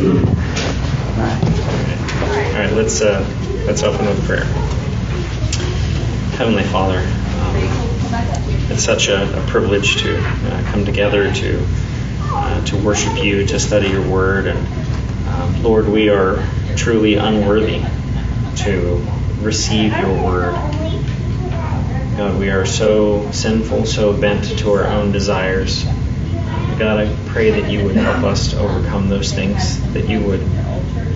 [0.00, 0.06] All
[2.56, 3.22] right, let's uh,
[3.66, 4.44] let's open with prayer.
[6.38, 7.54] Heavenly Father, um,
[8.70, 11.66] it's such a, a privilege to uh, come together to
[12.22, 14.66] uh, to worship you, to study your Word, and
[15.28, 17.84] um, Lord, we are truly unworthy
[18.62, 19.06] to
[19.42, 20.54] receive your Word.
[22.16, 25.86] God, we are so sinful, so bent to our own desires.
[26.80, 30.40] God, I pray that you would help us to overcome those things, that you would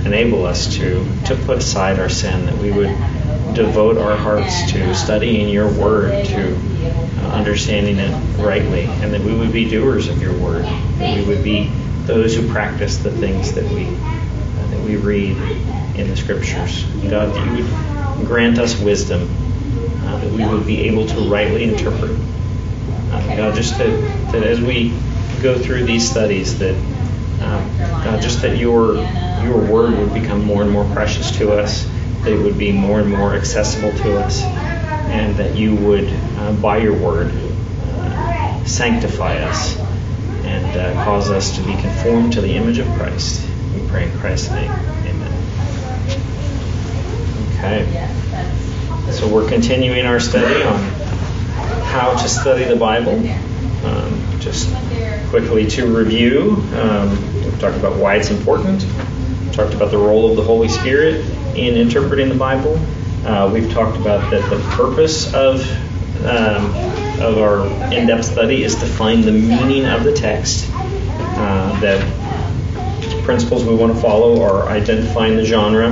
[0.05, 2.95] enable us to, to put aside our sin, that we would
[3.55, 9.35] devote our hearts to studying your word, to uh, understanding it rightly, and that we
[9.35, 11.73] would be doers of your word, that we would be
[12.05, 15.35] those who practice the things that we that we read
[15.97, 16.85] in the scriptures.
[17.09, 19.23] God, that you would grant us wisdom,
[20.03, 22.11] uh, that we would be able to rightly interpret.
[22.11, 24.95] Uh, God, just that, that as we
[25.45, 26.75] go through these studies, that
[28.05, 28.97] God, just that your
[29.45, 31.85] your word would become more and more precious to us,
[32.23, 36.53] that it would be more and more accessible to us, and that you would, uh,
[36.55, 39.79] by your word, uh, sanctify us
[40.45, 43.47] and uh, cause us to be conformed to the image of Christ.
[43.75, 44.71] We pray in Christ's name.
[44.71, 45.33] Amen.
[47.59, 49.13] Okay.
[49.13, 50.83] So we're continuing our study on
[51.85, 53.19] how to study the Bible.
[53.85, 54.71] Um, just
[55.35, 57.11] quickly to review, um,
[57.43, 61.27] we've talked about why it's important We talked about the role of the Holy Spirit
[61.57, 62.79] in interpreting the Bible.
[63.27, 65.61] Uh, we've talked about that the purpose of
[66.25, 66.67] um,
[67.21, 70.71] of our in-depth study is to find the meaning of the text.
[70.73, 71.99] Uh, that
[73.25, 75.89] principles we want to follow are identifying the genre,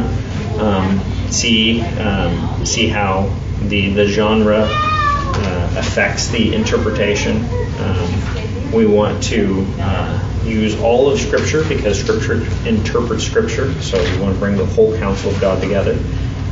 [0.60, 1.00] um,
[1.32, 3.28] see um, see how
[3.62, 7.38] the the genre uh, affects the interpretation.
[7.80, 14.20] Um, we want to uh, use all of Scripture because Scripture interprets Scripture, so we
[14.20, 15.98] want to bring the whole counsel of God together.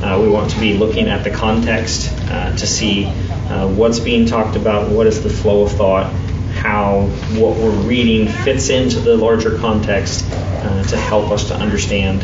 [0.03, 4.27] Uh, we want to be looking at the context uh, to see uh, what's being
[4.27, 6.13] talked about, what is the flow of thought,
[6.53, 7.03] how
[7.39, 12.23] what we're reading fits into the larger context uh, to help us to understand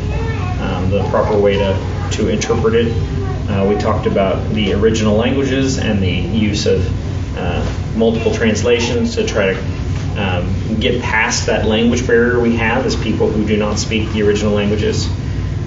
[0.61, 2.93] um, the proper way to, to interpret it.
[3.49, 6.85] Uh, we talked about the original languages and the use of
[7.97, 9.76] multiple translations to try to
[10.17, 14.23] um, get past that language barrier we have as people who do not speak the
[14.23, 15.09] original languages.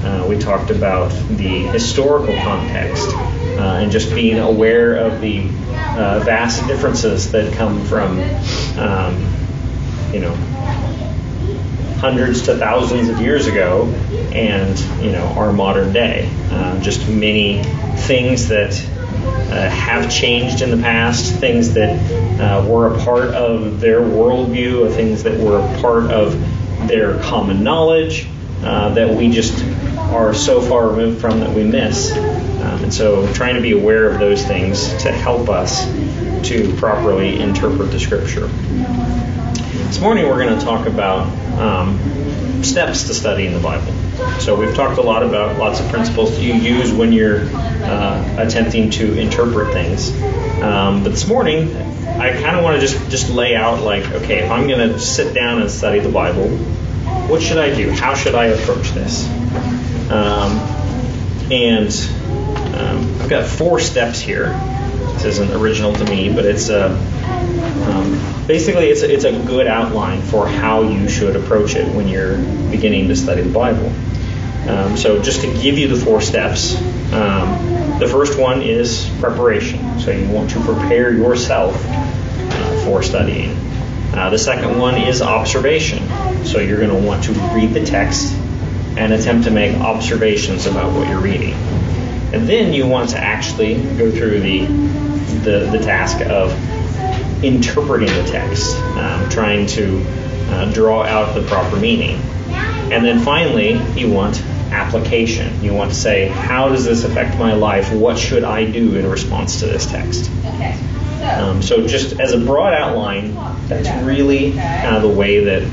[0.04, 5.42] Uh, we talked about the historical context uh, and just being aware of the
[5.98, 8.20] uh, vast differences that come from,
[8.80, 9.22] um,
[10.14, 10.34] you know,
[12.00, 13.86] hundreds to thousands of years ago
[14.34, 16.30] and, you know, our modern day.
[16.50, 17.62] Uh, just many
[17.98, 18.72] things that
[19.52, 21.90] uh, have changed in the past, things that
[22.40, 26.40] uh, were a part of their worldview, things that were a part of
[26.88, 28.28] their common knowledge
[28.64, 29.64] uh, that we just
[29.98, 32.12] are so far removed from that we miss.
[32.12, 35.86] Um, and so trying to be aware of those things to help us
[36.50, 38.50] to properly interpret the scripture.
[39.90, 41.28] This morning we're going to talk about
[41.58, 43.92] um, steps to studying the Bible.
[44.40, 48.36] So we've talked a lot about lots of principles that you use when you're uh,
[48.38, 50.12] attempting to interpret things.
[50.62, 54.46] Um, but this morning, I kind of want to just just lay out like, okay,
[54.46, 56.50] if I'm going to sit down and study the Bible,
[57.28, 57.90] what should I do?
[57.90, 59.28] How should I approach this?
[60.12, 60.60] Um,
[61.52, 61.90] and
[62.76, 64.50] um, I've got four steps here.
[65.14, 66.90] This isn't original to me, but it's a
[67.88, 72.08] um, basically it's a, it's a good outline for how you should approach it when
[72.08, 72.38] you're
[72.72, 73.94] beginning to study the Bible.
[74.70, 76.76] Um, so just to give you the four steps,
[77.14, 80.00] um, the first one is preparation.
[80.00, 83.52] So you want to prepare yourself uh, for studying.
[84.14, 86.08] Uh, the second one is observation.
[86.46, 88.34] So you're going to want to read the text
[88.98, 91.54] and attempt to make observations about what you're reading.
[92.34, 94.66] And then you want to actually go through the
[95.40, 96.52] the, the task of
[97.44, 100.04] interpreting the text, um, trying to
[100.50, 102.20] uh, draw out the proper meaning.
[102.92, 104.42] And then finally, you want
[104.72, 105.64] application.
[105.64, 107.92] You want to say, how does this affect my life?
[107.94, 110.30] What should I do in response to this text?
[110.46, 110.78] Okay.
[111.24, 113.36] Um, so, just as a broad outline,
[113.68, 115.64] that's really kind of the way that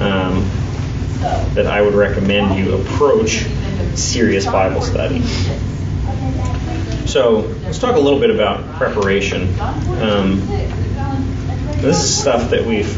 [0.00, 0.50] um,
[1.54, 3.46] that I would recommend you approach
[3.94, 5.22] serious Bible study.
[7.06, 9.58] So, let's talk a little bit about preparation.
[9.60, 10.40] Um,
[11.80, 12.92] this is stuff that we've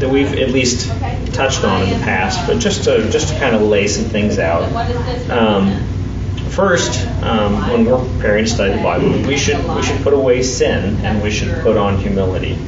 [0.00, 0.88] that we've at least
[1.32, 4.38] touched on in the past, but just to just to kind of lay some things
[4.38, 4.70] out.
[5.30, 5.82] Um,
[6.50, 10.42] first, um, when we're preparing to study the Bible, we should we should put away
[10.42, 12.58] sin and we should put on humility.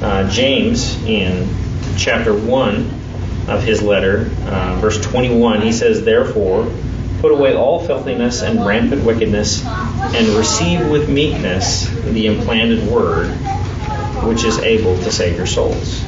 [0.00, 1.48] Uh, James in
[1.96, 2.90] chapter one
[3.48, 6.70] of his letter, uh, verse 21, he says, Therefore,
[7.20, 13.26] put away all filthiness and rampant wickedness, and receive with meekness the implanted word,
[14.28, 16.04] which is able to save your souls.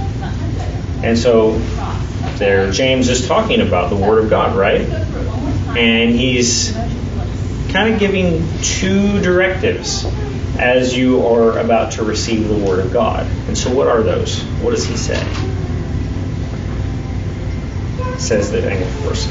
[1.03, 1.59] And so,
[2.37, 4.83] there, James is talking about the Word of God, right?
[5.77, 6.73] And he's
[7.73, 10.05] kind of giving two directives
[10.59, 13.27] as you are about to receive the Word of God.
[13.49, 14.43] And so, what are those?
[14.63, 15.21] What does he say?
[18.21, 19.27] Says that, of course,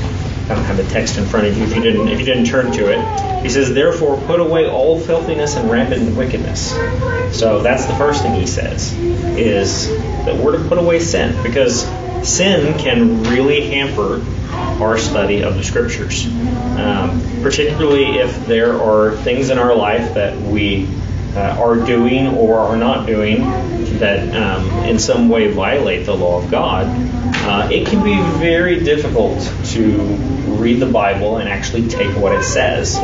[0.50, 2.46] I don't have the text in front of you if you didn't if you didn't
[2.46, 3.44] turn to it.
[3.44, 6.72] He says, therefore, put away all filthiness and rampant wickedness.
[7.38, 9.88] So that's the first thing he says is
[10.26, 11.84] that we're to put away sin because
[12.28, 14.26] sin can really hamper
[14.82, 20.36] our study of the scriptures, um, particularly if there are things in our life that
[20.42, 20.88] we
[21.36, 23.42] uh, are doing or are not doing
[24.00, 26.88] that um, in some way violate the law of God,
[27.50, 29.98] uh, it can be very difficult to
[30.60, 32.96] read the Bible and actually take what it says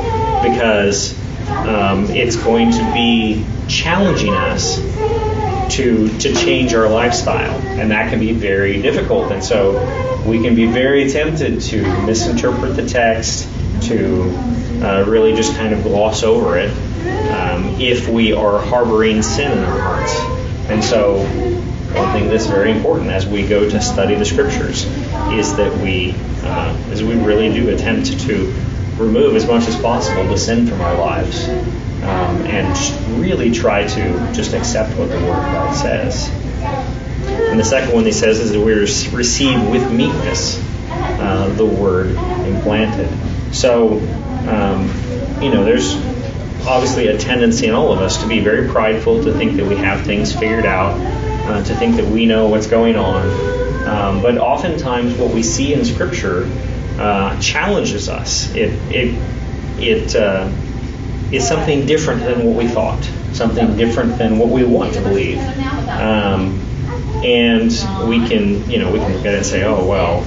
[0.44, 1.20] because
[1.50, 4.78] um, it's going to be challenging us
[5.76, 9.32] to to change our lifestyle, and that can be very difficult.
[9.32, 9.74] And so
[10.28, 13.50] we can be very tempted to misinterpret the text,
[13.88, 14.30] to
[14.84, 16.70] uh, really just kind of gloss over it
[17.32, 20.16] um, if we are harboring sin in our hearts.
[20.70, 21.18] And so,
[21.96, 24.86] one thing that's very important as we go to study the scriptures
[25.32, 26.14] is that we,
[26.44, 28.54] uh, is we really do attempt to
[28.98, 34.34] remove as much as possible the sin from our lives, um, and really try to
[34.34, 36.30] just accept what the Word of God says.
[37.28, 42.12] And the second one he says is that we receive with meekness uh, the Word
[42.46, 43.10] implanted.
[43.54, 44.00] So,
[44.48, 44.92] um,
[45.42, 45.96] you know, there's
[46.68, 49.76] obviously a tendency in all of us to be very prideful, to think that we
[49.76, 50.98] have things figured out,
[51.46, 53.26] uh, to think that we know what's going on.
[53.88, 56.50] Um, but oftentimes, what we see in Scripture
[56.98, 58.54] uh, challenges us.
[58.56, 59.20] It it
[59.78, 60.52] it uh,
[61.32, 63.04] is something different than what we thought,
[63.34, 65.40] something different than what we want to believe.
[65.90, 66.60] Um,
[67.24, 67.72] and
[68.08, 70.26] we can, you know, we can look at it and say, oh well,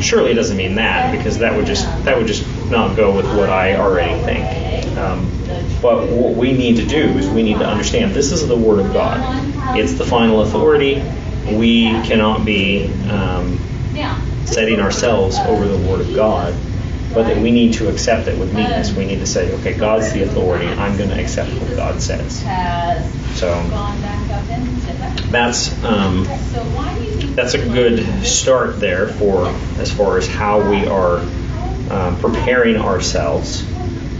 [0.00, 3.26] surely it doesn't mean that because that would just that would just not go with
[3.36, 4.96] what I already think.
[4.98, 5.30] Um,
[5.86, 8.84] but what we need to do is we need to understand this is the Word
[8.84, 9.20] of God.
[9.76, 11.00] It's the final authority.
[11.46, 13.60] We cannot be um,
[14.46, 16.56] setting ourselves over the Word of God,
[17.14, 18.92] but that we need to accept it with meekness.
[18.94, 20.66] We need to say, okay, God's the authority.
[20.66, 22.42] I'm going to accept what God says.
[23.36, 23.54] So
[25.30, 26.24] that's um,
[27.36, 29.46] that's a good start there for
[29.78, 31.18] as far as how we are
[31.90, 33.64] um, preparing ourselves.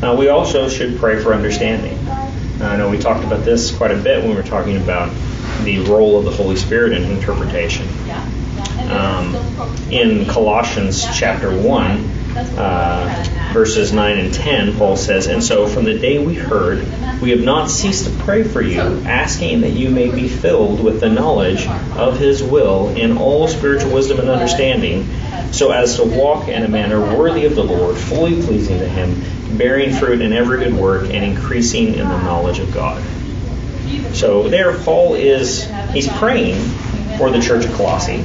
[0.02, 1.96] Uh, we also should pray for understanding.
[2.08, 5.14] Uh, I know we talked about this quite a bit when we were talking about
[5.64, 7.86] the role of the Holy Spirit in interpretation.
[8.90, 9.34] Um,
[9.90, 12.10] in Colossians chapter 1,
[12.58, 16.86] uh, verses 9 and 10, Paul says, And so from the day we heard,
[17.20, 21.00] we have not ceased to pray for you, asking that you may be filled with
[21.00, 25.08] the knowledge of His will in all spiritual wisdom and understanding,
[25.52, 29.56] so as to walk in a manner worthy of the Lord, fully pleasing to Him,
[29.56, 33.02] bearing fruit in every good work, and increasing in the knowledge of God.
[34.14, 36.56] So there, Paul is he's praying
[37.18, 38.20] for the church of Colossae.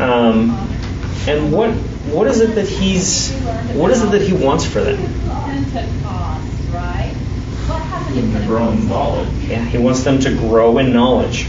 [0.00, 0.50] Um,
[1.26, 3.32] and what what is it that he's
[3.74, 4.98] what is it that he wants for them?
[8.46, 9.28] Grow in knowledge.
[9.44, 11.46] Yeah, he wants them to grow in knowledge.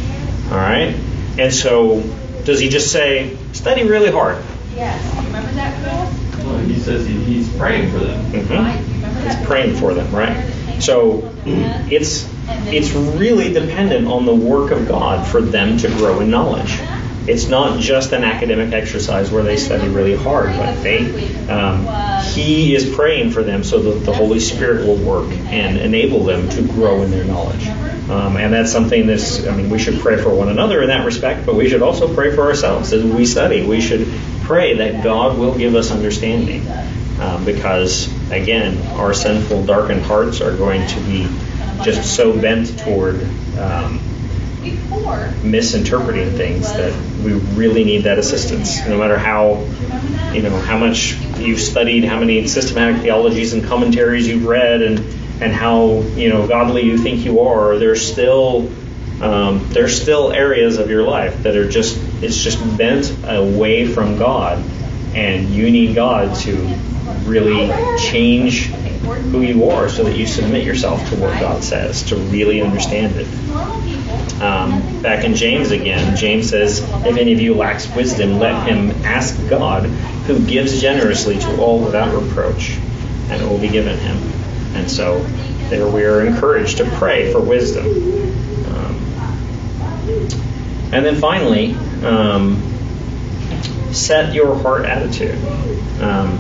[0.50, 0.96] All right.
[1.38, 2.02] And so,
[2.44, 4.44] does he just say, study really hard?
[4.76, 5.12] Yes.
[5.12, 8.32] Do you remember that Well, he says he, he's praying for them.
[8.32, 9.28] Mm-hmm.
[9.28, 10.52] He's praying for them, right?
[10.80, 12.30] So it's
[12.72, 16.80] it's really dependent on the work of God for them to grow in knowledge.
[17.28, 21.86] It's not just an academic exercise where they study really hard, but they um,
[22.24, 26.50] he is praying for them so that the Holy Spirit will work and enable them
[26.50, 27.68] to grow in their knowledge.
[28.10, 31.06] Um, and that's something that's I mean we should pray for one another in that
[31.06, 33.66] respect, but we should also pray for ourselves as we study.
[33.66, 34.08] We should
[34.50, 36.68] pray that God will give us understanding.
[37.20, 41.28] Um, because again, our sinful, darkened hearts are going to be
[41.84, 43.22] just so bent toward
[43.60, 44.02] um,
[45.44, 46.92] misinterpreting things that
[47.24, 48.84] we really need that assistance.
[48.88, 49.60] No matter how,
[50.34, 54.98] you know, how much you've studied, how many systematic theologies and commentaries you've read, and
[55.44, 58.68] and how you know godly you think you are, there's still
[59.22, 64.18] um, there's still areas of your life that are just it's just bent away from
[64.18, 64.64] God,
[65.14, 66.56] and you need God to
[67.26, 72.16] really change who you are so that you submit yourself to what God says to
[72.16, 73.28] really understand it.
[74.42, 78.92] Um, back in James again, James says, If any of you lacks wisdom, let him
[79.04, 79.86] ask God,
[80.28, 82.78] who gives generously to all without reproach,
[83.30, 84.18] and it will be given him.
[84.76, 85.22] And so
[85.70, 87.86] there we are encouraged to pray for wisdom.
[90.92, 92.62] And then finally, um,
[93.94, 95.36] set your heart attitude.
[96.02, 96.40] Um,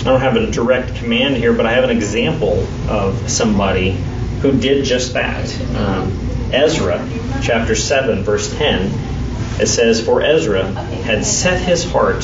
[0.00, 3.92] I don't have a direct command here, but I have an example of somebody
[4.40, 5.60] who did just that.
[5.76, 6.10] Um,
[6.52, 7.08] Ezra,
[7.42, 8.90] chapter 7, verse 10,
[9.60, 12.22] it says, For Ezra had set his heart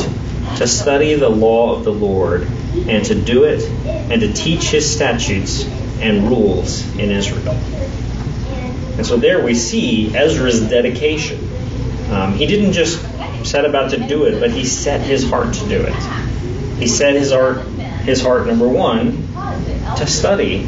[0.57, 2.43] to study the law of the Lord
[2.89, 3.63] and to do it
[4.11, 5.65] and to teach his statutes
[6.01, 7.55] and rules in Israel.
[8.99, 11.39] And so there we see Ezra's dedication.
[12.11, 13.01] Um, he didn't just
[13.47, 15.95] set about to do it, but he set his heart to do it.
[16.81, 17.65] He set his heart,
[18.03, 19.29] his heart number one,
[19.99, 20.65] to study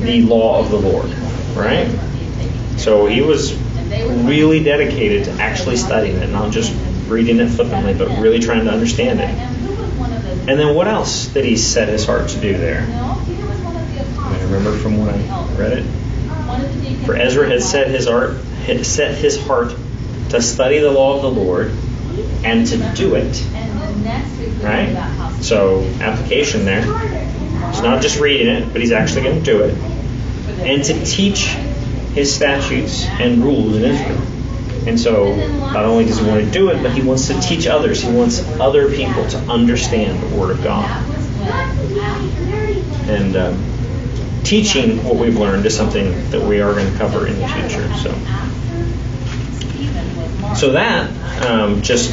[0.00, 1.08] the law of the Lord,
[1.54, 1.88] right?
[2.78, 3.56] So he was
[4.24, 6.76] really dedicated to actually studying it, not just
[7.06, 9.30] reading it flippantly, but really trying to understand it.
[10.48, 12.82] And then what else did he set his heart to do there?
[12.82, 16.05] I remember from when I read it.
[17.04, 18.36] For Ezra had set his heart,
[18.66, 19.74] had set his heart
[20.30, 21.72] to study the law of the Lord
[22.44, 23.46] and to do it.
[24.62, 25.38] Right?
[25.40, 26.82] So application there.
[26.82, 29.74] He's not just reading it, but he's actually going to do it.
[30.60, 31.48] And to teach
[32.14, 34.22] his statutes and rules in Israel.
[34.86, 37.66] And so, not only does he want to do it, but he wants to teach
[37.66, 38.02] others.
[38.02, 40.88] He wants other people to understand the Word of God.
[43.08, 43.75] And um,
[44.46, 47.92] teaching what we've learned is something that we are going to cover in the future.
[47.94, 48.14] So,
[50.54, 51.10] so that
[51.44, 52.12] um, just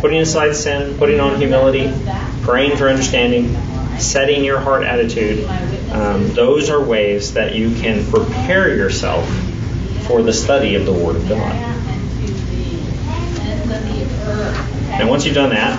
[0.00, 1.92] putting aside sin, putting on humility,
[2.42, 3.56] praying for understanding,
[3.98, 5.44] setting your heart attitude,
[5.90, 9.28] um, those are ways that you can prepare yourself
[10.06, 11.52] for the study of the Word of God.
[15.00, 15.76] And once you've done that,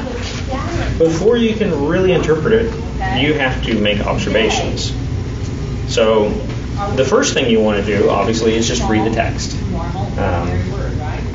[0.97, 2.84] before you can really interpret it,
[3.19, 4.93] you have to make observations.
[5.93, 6.29] So,
[6.95, 9.55] the first thing you want to do, obviously, is just read the text.
[10.17, 10.49] Um,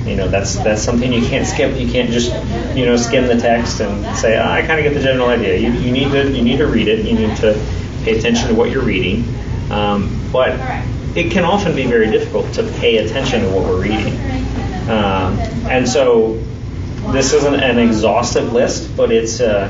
[0.06, 1.78] you know, that's that's something you can't skip.
[1.78, 2.30] You can't just
[2.76, 5.56] you know skim the text and say, oh, I kind of get the general idea.
[5.56, 7.04] You, you need to you need to read it.
[7.04, 7.52] You need to
[8.04, 9.24] pay attention to what you're reading.
[9.70, 10.58] Um, but
[11.14, 14.14] it can often be very difficult to pay attention to what we're reading.
[14.88, 15.38] Um,
[15.68, 16.34] and so
[17.12, 19.68] this isn't an exhaustive list, but it's uh,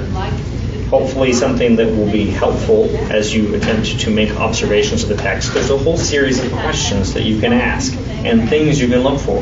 [0.90, 5.54] hopefully something that will be helpful as you attempt to make observations of the text.
[5.54, 7.94] There's a whole series of questions that you can ask
[8.24, 9.38] and things you can look for.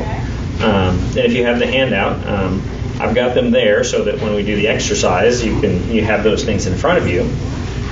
[0.63, 2.61] Um, and if you have the handout, um,
[2.99, 6.23] I've got them there so that when we do the exercise, you can you have
[6.23, 7.21] those things in front of you.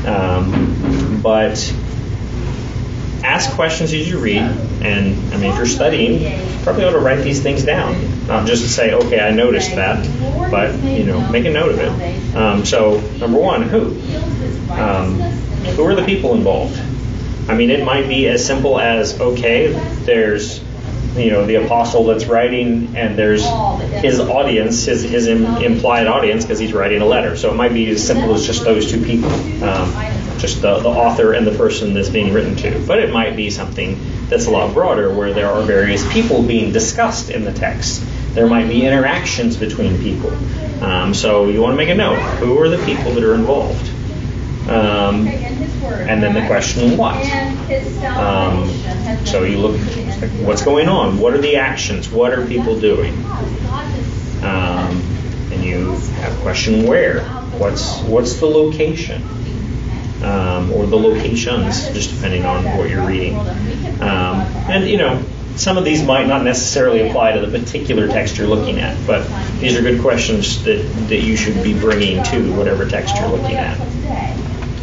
[0.06, 1.58] Um, but
[3.24, 7.00] ask questions as you read, and I mean, if you're studying, you probably ought to
[7.00, 7.96] write these things down.
[8.28, 10.06] Not just to say, okay, I noticed that,
[10.52, 12.36] but you know, make a note of it.
[12.36, 13.92] Um, so, number one, who?
[14.72, 15.20] Um,
[15.76, 16.80] who are the people involved?
[17.50, 19.72] I mean, it might be as simple as, okay,
[20.04, 20.62] there's
[21.18, 23.44] you know the apostle that's writing and there's
[24.04, 27.90] his audience his, his implied audience because he's writing a letter so it might be
[27.90, 29.30] as simple as just those two people
[29.64, 29.92] um,
[30.38, 33.50] just the, the author and the person that's being written to but it might be
[33.50, 38.04] something that's a lot broader where there are various people being discussed in the text
[38.38, 40.32] there might be interactions between people
[40.84, 43.90] um, so you want to make a note who are the people that are involved
[44.70, 47.16] um, and then the question what
[48.18, 48.70] um,
[49.26, 49.80] so you look
[50.46, 51.20] what's going on?
[51.20, 52.10] What are the actions?
[52.10, 53.14] What are people doing?
[54.44, 55.02] Um,
[55.52, 55.92] and you
[56.22, 57.24] have question where?
[57.60, 59.22] What's what's the location?
[60.24, 63.38] Um, or the locations, just depending on what you're reading.
[63.38, 65.24] Um, and you know,
[65.58, 69.28] some of these might not necessarily apply to the particular text you're looking at, but
[69.60, 73.56] these are good questions that, that you should be bringing to whatever text you're looking
[73.56, 73.80] at.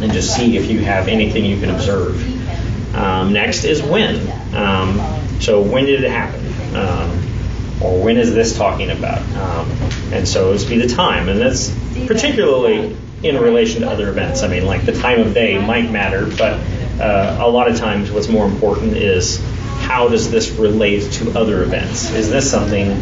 [0.01, 2.95] And just see if you have anything you can observe.
[2.95, 4.29] Um, next is when.
[4.53, 4.99] Um,
[5.39, 6.75] so when did it happen?
[6.75, 9.21] Um, or when is this talking about?
[9.37, 9.71] Um,
[10.11, 11.69] and so it's be the time, and that's
[12.07, 14.43] particularly in relation to other events.
[14.43, 16.59] I mean, like the time of day might matter, but
[16.99, 19.41] uh, a lot of times what's more important is
[19.85, 22.11] how does this relate to other events?
[22.11, 22.99] Is this something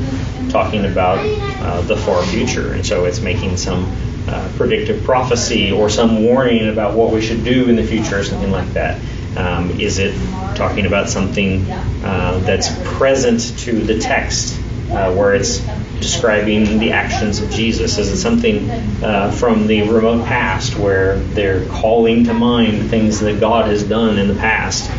[0.49, 2.73] talking about uh, the far future?
[2.73, 3.89] And so it's making some
[4.27, 8.23] uh, predictive prophecy or some warning about what we should do in the future or
[8.23, 9.01] something like that.
[9.37, 10.13] Um, is it
[10.55, 14.59] talking about something uh, that's present to the text,
[14.91, 15.59] uh, where it's
[15.99, 17.97] describing the actions of Jesus?
[17.97, 18.69] Is it something
[19.01, 24.19] uh, from the remote past, where they're calling to mind things that God has done
[24.19, 24.91] in the past?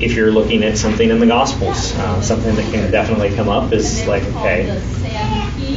[0.00, 3.72] If you're looking at something in the Gospels, uh, something that can definitely come up
[3.72, 4.68] is like, okay,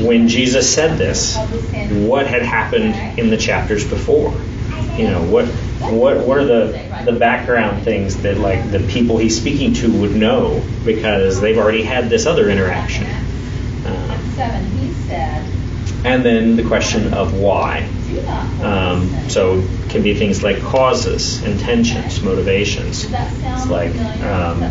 [0.04, 1.38] when Jesus said this,
[2.08, 4.32] what had happened in the chapters before?
[4.98, 9.40] You know, what what what are the the background things that like the people he's
[9.40, 13.06] speaking to would know because they've already had this other interaction.
[13.86, 14.18] Uh,
[16.04, 17.90] and then the question of why.
[18.62, 23.06] Um, so it can be things like causes, intentions, motivations.
[23.06, 24.62] It's like um,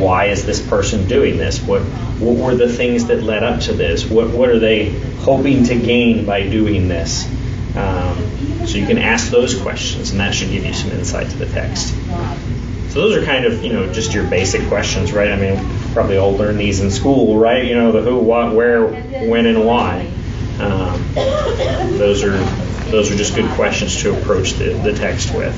[0.00, 1.60] why is this person doing this?
[1.60, 4.06] What what were the things that led up to this?
[4.06, 4.90] What what are they
[5.20, 7.26] hoping to gain by doing this?
[7.76, 11.36] Um, so you can ask those questions, and that should give you some insight to
[11.36, 11.94] the text.
[12.90, 15.30] So those are kind of you know just your basic questions, right?
[15.30, 17.64] I mean, probably all learn these in school, right?
[17.64, 20.10] You know the who, what, where, when, and why.
[20.60, 21.14] Um,
[21.98, 22.36] those are
[22.90, 25.54] those are just good questions to approach the, the text with.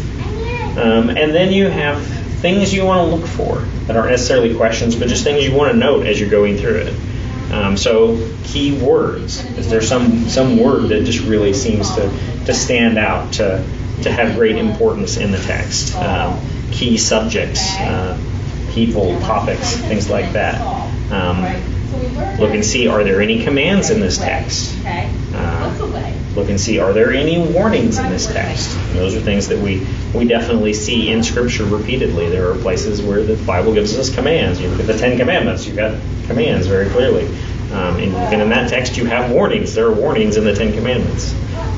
[0.76, 2.04] Um, and then you have
[2.40, 5.72] things you want to look for that aren't necessarily questions, but just things you want
[5.72, 7.52] to note as you're going through it.
[7.52, 9.44] Um, so key words.
[9.58, 12.08] Is there some some word that just really seems to,
[12.46, 13.64] to stand out to
[14.02, 15.96] to have great importance in the text?
[15.96, 16.40] Um,
[16.70, 18.18] key subjects, uh,
[18.72, 20.60] people, topics, things like that.
[22.38, 24.76] Look and see are there any commands in this text?
[25.34, 25.74] Uh,
[26.34, 28.76] look and see are there any warnings in this text?
[28.76, 32.28] And those are things that we, we definitely see in Scripture repeatedly.
[32.28, 34.60] There are places where the Bible gives us commands.
[34.60, 37.26] You look at the Ten Commandments, you've got commands very clearly.
[37.72, 39.74] Um, and even in that text, you have warnings.
[39.74, 41.32] There are warnings in the Ten Commandments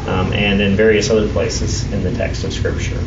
[0.06, 2.98] um, and in various other places in the text of Scripture.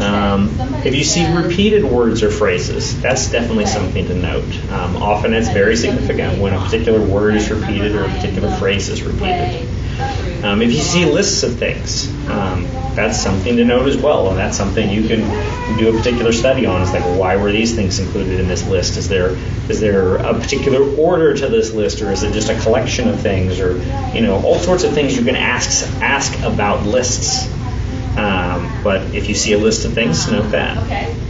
[0.00, 0.50] Um,
[0.84, 4.70] if you see repeated words or phrases, that's definitely something to note.
[4.70, 8.88] Um, often it's very significant when a particular word is repeated or a particular phrase
[8.88, 9.68] is repeated.
[10.44, 14.38] Um, if you see lists of things, um, that's something to note as well, and
[14.38, 15.20] that's something you can
[15.78, 16.82] do a particular study on.
[16.82, 18.96] It's like, why were these things included in this list?
[18.96, 19.36] Is there
[19.68, 23.20] is there a particular order to this list, or is it just a collection of
[23.20, 23.78] things, or
[24.14, 27.46] you know, all sorts of things you can ask ask about lists.
[28.82, 30.76] But if you see a list of things, note that.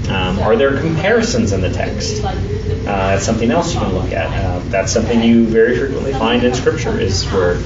[0.09, 2.23] Um, are there comparisons in the text?
[2.25, 4.27] Uh, that's something else you can look at.
[4.27, 7.57] Uh, that's something you very frequently find in Scripture is where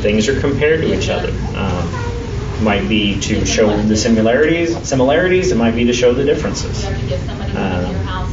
[0.00, 1.30] things are compared to each other.
[1.56, 4.76] Um, might be to show the similarities.
[4.86, 5.52] Similarities.
[5.52, 6.84] It might be to show the differences.
[6.84, 8.28] Uh,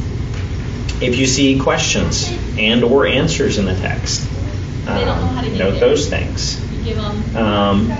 [1.00, 4.28] if you see questions and or answers in the text,
[4.88, 6.60] um, note those things.
[7.36, 7.90] Um,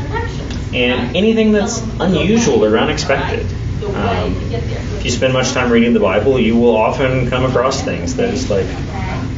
[0.75, 3.47] and anything that's unusual or unexpected.
[3.95, 8.17] Um, if you spend much time reading the Bible, you will often come across things
[8.17, 8.67] that is like,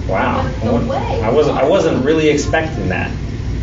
[0.08, 0.40] wow,
[1.22, 3.10] I wasn't I wasn't really expecting that.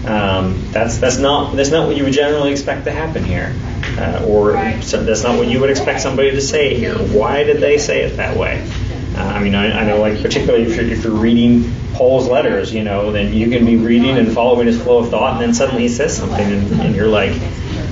[0.05, 3.55] Um, that's that's not that's not what you would generally expect to happen here,
[3.97, 6.95] uh, or so that's not what you would expect somebody to say here.
[6.95, 8.63] Why did they say it that way?
[9.15, 12.73] Uh, I mean, I, I know like particularly if you're, if you're reading Paul's letters,
[12.73, 15.53] you know, then you can be reading and following his flow of thought, and then
[15.53, 17.31] suddenly he says something, and, and you're like,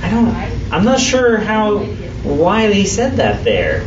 [0.02, 0.28] I don't,
[0.72, 3.80] I'm not sure how, why he said that there.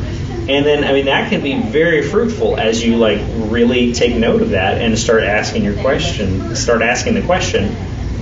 [0.50, 3.19] And then, I mean, that can be very fruitful as you like
[3.52, 7.73] really take note of that and start asking your question, start asking the question,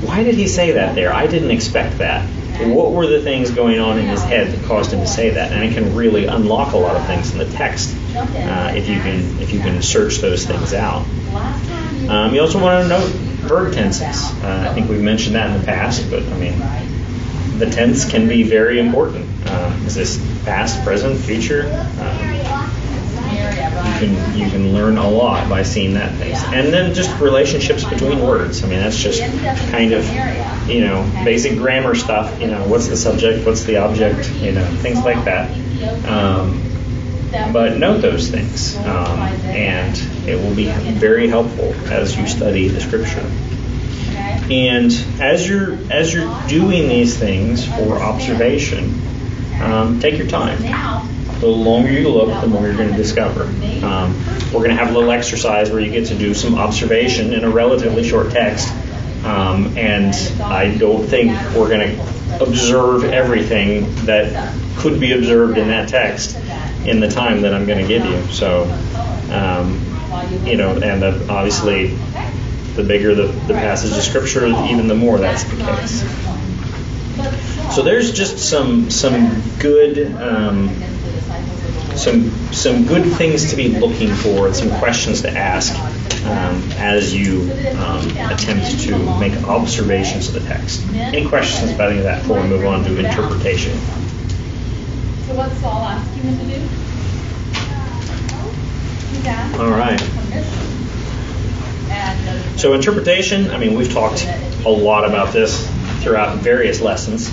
[0.02, 1.14] why did he say that there?
[1.14, 2.28] I didn't expect that.
[2.60, 5.52] What were the things going on in his head that caused him to say that?
[5.52, 9.00] And it can really unlock a lot of things in the text uh, if you
[9.02, 11.06] can if you can search those things out.
[12.10, 13.10] Um, you also want to note
[13.46, 14.32] verb tenses.
[14.44, 16.58] Uh, I think we've mentioned that in the past, but I mean,
[17.60, 19.30] the tense can be very important.
[19.46, 21.66] Uh, is this past, present, future?
[22.00, 22.15] Um,
[23.86, 27.84] you can you can learn a lot by seeing that things, and then just relationships
[27.84, 28.64] between words.
[28.64, 29.22] I mean, that's just
[29.72, 30.06] kind of
[30.68, 32.40] you know basic grammar stuff.
[32.42, 35.52] You know, what's the subject, what's the object, you know, things like that.
[36.08, 36.62] Um,
[37.52, 39.96] but note those things, um, and
[40.28, 43.30] it will be very helpful as you study the scripture.
[44.50, 49.02] And as you're as you're doing these things for observation,
[49.62, 51.15] um, take your time.
[51.40, 53.44] The longer you look, the more you're going to discover.
[53.86, 54.16] Um,
[54.54, 57.44] we're going to have a little exercise where you get to do some observation in
[57.44, 58.70] a relatively short text.
[59.26, 65.68] Um, and I don't think we're going to observe everything that could be observed in
[65.70, 66.38] that text
[66.86, 68.32] in the time that I'm going to give you.
[68.32, 68.64] So,
[69.32, 69.82] um,
[70.46, 71.98] you know, and the, obviously,
[72.76, 76.04] the bigger the, the passage of scripture, even the more that's the case.
[77.74, 80.70] So there's just some some good um,
[81.98, 85.74] some some good things to be looking for and some questions to ask
[86.26, 90.86] um, as you um, attempt to make observations of the text.
[90.94, 93.78] Any questions about any of that before we move on to interpretation?
[95.26, 96.62] So what's Saul asking him to do?
[99.24, 99.58] Yeah.
[99.60, 100.00] All right.
[102.58, 104.28] So interpretation, I mean, we've talked
[104.66, 105.68] a lot about this
[106.02, 107.30] throughout various lessons,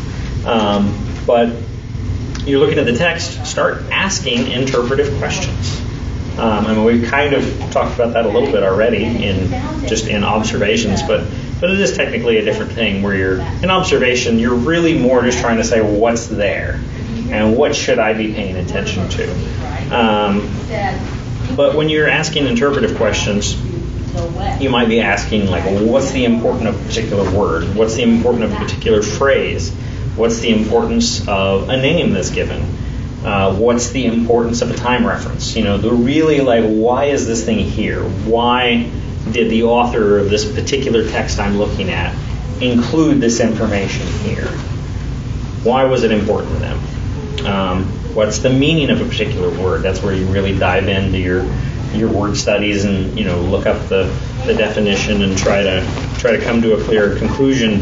[0.46, 0.94] um,
[1.26, 1.48] but
[2.44, 5.80] you're looking at the text, start asking interpretive questions.
[6.38, 9.50] Um, I mean, we've kind of talked about that a little bit already in
[9.86, 11.28] just in observations, but
[11.60, 15.38] but it is technically a different thing where you're in observation, you're really more just
[15.38, 16.80] trying to say what's there
[17.30, 19.94] and what should I be paying attention to.
[19.94, 20.50] Um,
[21.54, 23.54] but when you're asking interpretive questions,
[24.60, 27.76] you might be asking like, well, what's the importance of a particular word?
[27.76, 29.72] What's the importance of a particular phrase?
[30.16, 32.62] What's the importance of a name that's given?
[33.24, 35.56] Uh, what's the importance of a time reference?
[35.56, 38.02] You know, the really like, why is this thing here?
[38.02, 38.90] Why
[39.30, 42.14] did the author of this particular text I'm looking at
[42.60, 44.48] include this information here?
[45.62, 47.46] Why was it important to them?
[47.46, 49.82] Um, what's the meaning of a particular word?
[49.82, 51.42] That's where you really dive into your
[51.94, 54.04] your word studies and you know look up the,
[54.46, 55.80] the definition and try to
[56.18, 57.80] try to come to a clear conclusion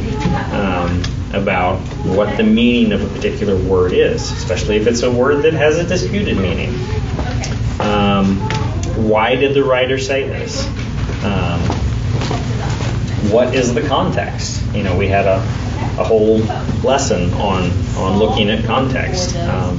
[0.53, 5.43] um, about what the meaning of a particular word is, especially if it's a word
[5.43, 6.71] that has a disputed meaning.
[7.81, 8.37] Um,
[9.09, 10.67] why did the writer say this?
[11.25, 11.61] Um,
[13.31, 14.63] what is the context?
[14.75, 15.41] You know, we had a,
[16.01, 16.39] a whole
[16.83, 19.37] lesson on on looking at context.
[19.37, 19.79] Um,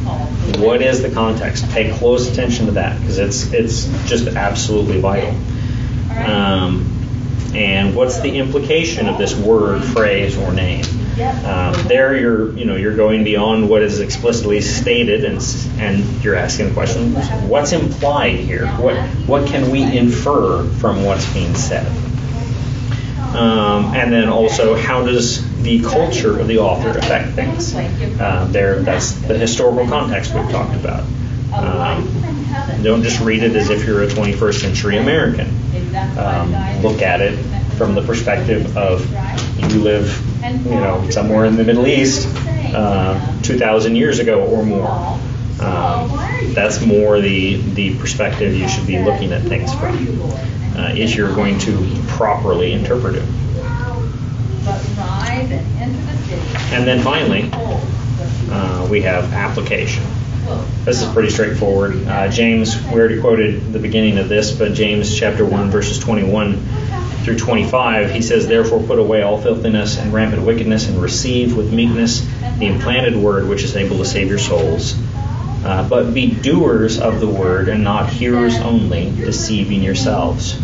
[0.62, 1.68] what is the context?
[1.72, 5.36] Pay close attention to that because it's it's just absolutely vital.
[6.12, 6.88] Um,
[7.56, 10.86] and what's the implication of this word, phrase, or name?
[11.46, 15.42] Um, there, you're you know you're going beyond what is explicitly stated, and
[15.80, 17.14] and you're asking the question:
[17.50, 18.68] What's implied here?
[18.68, 18.96] What
[19.28, 21.92] what can we infer from what's being said?
[23.36, 27.74] Um, and then also, how does the culture of the author affect things?
[28.20, 31.04] Uh, there, that's the historical context we've talked about.
[31.54, 32.08] Um,
[32.84, 35.48] don't just read it as if you're a 21st century American.
[36.18, 37.38] Um, look at it
[37.78, 39.10] from the perspective of
[39.72, 40.08] you live,
[40.66, 42.28] you know, somewhere in the Middle East,
[42.74, 45.20] uh, 2,000 years ago or more.
[45.62, 46.10] Um,
[46.54, 49.96] that's more the the perspective you should be looking at things from.
[50.82, 53.24] Uh, if you're going to properly interpret it.
[56.74, 60.04] And then finally, uh, we have application.
[60.84, 62.08] This is pretty straightforward.
[62.08, 66.58] Uh, James, we already quoted the beginning of this, but James chapter 1, verses 21
[67.26, 71.72] through 25, he says, Therefore put away all filthiness and rampant wickedness, and receive with
[71.72, 74.96] meekness the implanted word which is able to save your souls.
[75.64, 80.60] Uh, but be doers of the word and not hearers only, deceiving yourselves.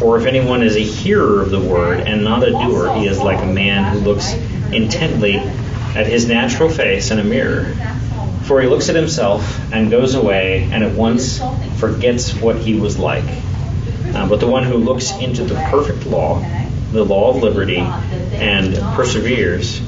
[0.00, 3.20] For if anyone is a hearer of the word and not a doer, he is
[3.20, 4.32] like a man who looks
[4.72, 7.74] intently at his natural face in a mirror.
[8.44, 11.42] For he looks at himself and goes away and at once
[11.76, 13.26] forgets what he was like.
[14.14, 16.42] Uh, but the one who looks into the perfect law,
[16.92, 19.82] the law of liberty, and perseveres,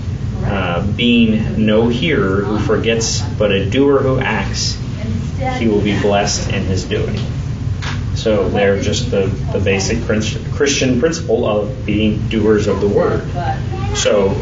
[0.45, 4.79] uh, being no hearer who forgets, but a doer who acts,
[5.59, 7.19] he will be blessed in his doing.
[8.15, 13.27] So they're just the, the basic Christian principle of being doers of the word.
[13.97, 14.37] So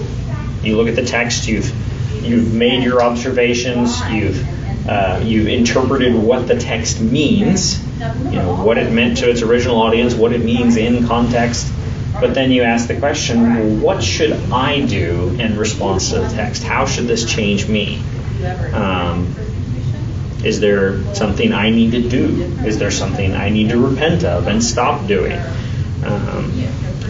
[0.63, 1.73] you look at the text, you've
[2.23, 7.83] you've made your observations, you've uh, you've interpreted what the text means,
[8.25, 11.73] you know what it meant to its original audience, what it means in context.
[12.21, 16.63] But then you ask the question, what should I do in response to the text?
[16.63, 18.03] How should this change me?
[18.73, 19.35] Um,
[20.45, 22.43] is there something I need to do?
[22.65, 25.39] Is there something I need to repent of and stop doing?
[26.05, 26.51] Um,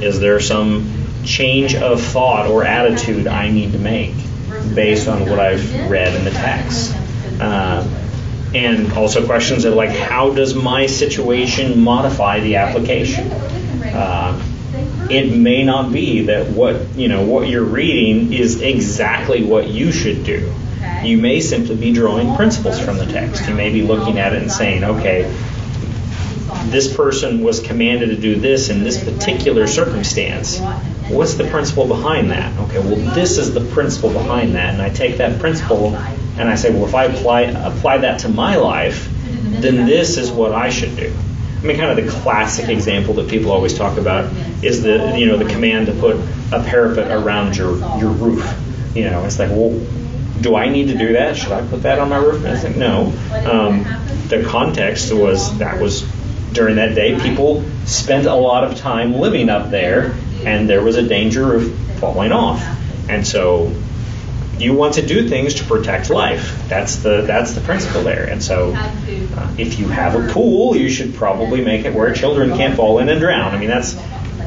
[0.02, 0.92] is there some
[1.24, 4.14] change of thought or attitude I need to make
[4.74, 6.94] based on what I've read in the text?
[7.40, 7.86] Uh,
[8.54, 13.30] and also questions of like, how does my situation modify the application?
[13.30, 14.42] Uh,
[15.08, 19.92] it may not be that what you know what you're reading is exactly what you
[19.92, 20.52] should do.
[21.02, 23.48] You may simply be drawing principles from the text.
[23.48, 25.22] You may be looking at it and saying, okay,
[26.64, 30.60] this person was commanded to do this in this particular circumstance.
[31.08, 32.56] What's the principle behind that?
[32.60, 36.54] Okay, well, this is the principle behind that, and I take that principle and I
[36.54, 40.70] say, well, if I apply apply that to my life, then this is what I
[40.70, 41.12] should do.
[41.60, 44.32] I mean, kind of the classic example that people always talk about
[44.64, 46.16] is the you know the command to put
[46.52, 48.58] a parapet around your your roof.
[48.94, 49.78] You know, it's like, well,
[50.40, 51.36] do I need to do that?
[51.36, 52.44] Should I put that on my roof?
[52.44, 53.06] And I think no.
[53.50, 53.84] Um,
[54.28, 56.02] the context was that was
[56.52, 60.96] during that day, people spent a lot of time living up there, and there was
[60.96, 62.60] a danger of falling off.
[63.08, 63.74] And so
[64.58, 66.62] you want to do things to protect life.
[66.68, 68.24] That's the that's the principle there.
[68.24, 72.50] And so, uh, if you have a pool, you should probably make it where children
[72.50, 73.54] can't fall in and drown.
[73.54, 73.96] I mean, that's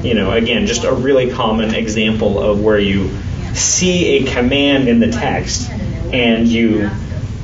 [0.03, 3.09] you know, again, just a really common example of where you
[3.53, 5.69] see a command in the text
[6.13, 6.89] and you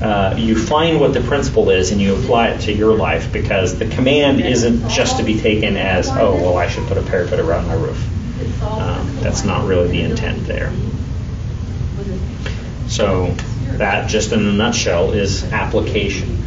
[0.02, 3.78] uh, you find what the principle is and you apply it to your life because
[3.78, 7.40] the command isn't just to be taken as oh well I should put a parapet
[7.40, 8.64] around my roof.
[8.64, 10.72] Um, that's not really the intent there.
[12.88, 13.28] So
[13.78, 16.38] that just in a nutshell is application.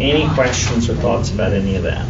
[0.00, 2.06] Any questions or thoughts about any of that?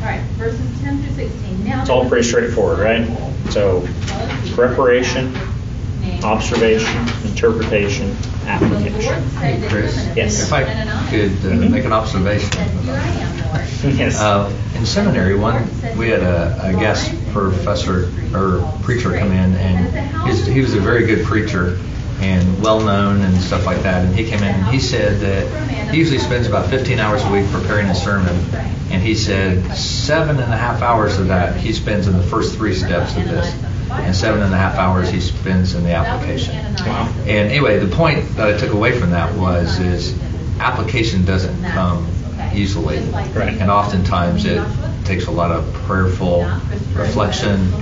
[0.00, 1.64] All right, verses 10 through 16.
[1.64, 3.06] Now It's all pretty straightforward, right?
[3.50, 3.86] So
[4.54, 5.34] preparation,
[6.22, 9.22] observation, interpretation, application.
[9.38, 10.08] Hey, Chris.
[10.16, 10.42] Yes.
[10.42, 10.64] If I
[11.10, 11.70] could uh, Mhm.
[11.70, 12.50] make an observation.
[12.82, 13.38] Here I am,
[13.82, 13.94] Lord.
[13.96, 14.20] Yes.
[14.20, 20.26] Uh, in seminary, one we had a, a guest professor or preacher come in, and
[20.28, 21.78] he's, he was a very good preacher
[22.20, 24.04] and well known and stuff like that.
[24.04, 27.30] And he came in and he said that he usually spends about 15 hours a
[27.32, 28.34] week preparing a sermon,
[28.90, 32.56] and he said seven and a half hours of that he spends in the first
[32.56, 33.52] three steps of this,
[34.00, 36.54] and seven and a half hours he spends in the application.
[36.86, 37.12] Wow.
[37.20, 40.16] And anyway, the point that I took away from that was is
[40.60, 42.06] application doesn't come
[42.54, 43.60] easily, Right.
[43.60, 44.62] and oftentimes it
[45.04, 46.48] takes a lot of prayerful
[46.94, 47.72] reflection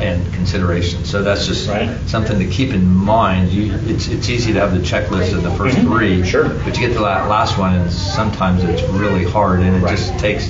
[0.00, 1.04] and consideration.
[1.04, 1.88] So that's just Right.
[2.06, 3.50] something to keep in mind.
[3.50, 5.82] You, it's it's easy to have the checklist of the 1st Mhm.
[5.82, 6.48] three, Sure.
[6.48, 9.96] but you get to that last one, and sometimes it's really hard, and it Right.
[9.96, 10.48] just takes,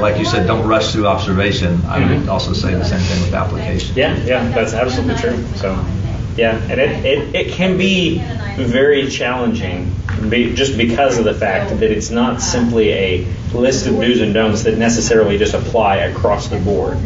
[0.00, 1.80] like you said, don't rush through observation.
[1.88, 2.28] I would Mhm.
[2.28, 3.94] also say the same thing with application.
[3.96, 5.44] Yeah, yeah, that's absolutely true.
[5.56, 5.76] So,
[6.36, 8.18] yeah, and it, it, it can be
[8.56, 9.94] very challenging
[10.28, 14.34] be, just because of the fact that it's not simply a list of do's and
[14.34, 16.96] don'ts that necessarily just apply across the board.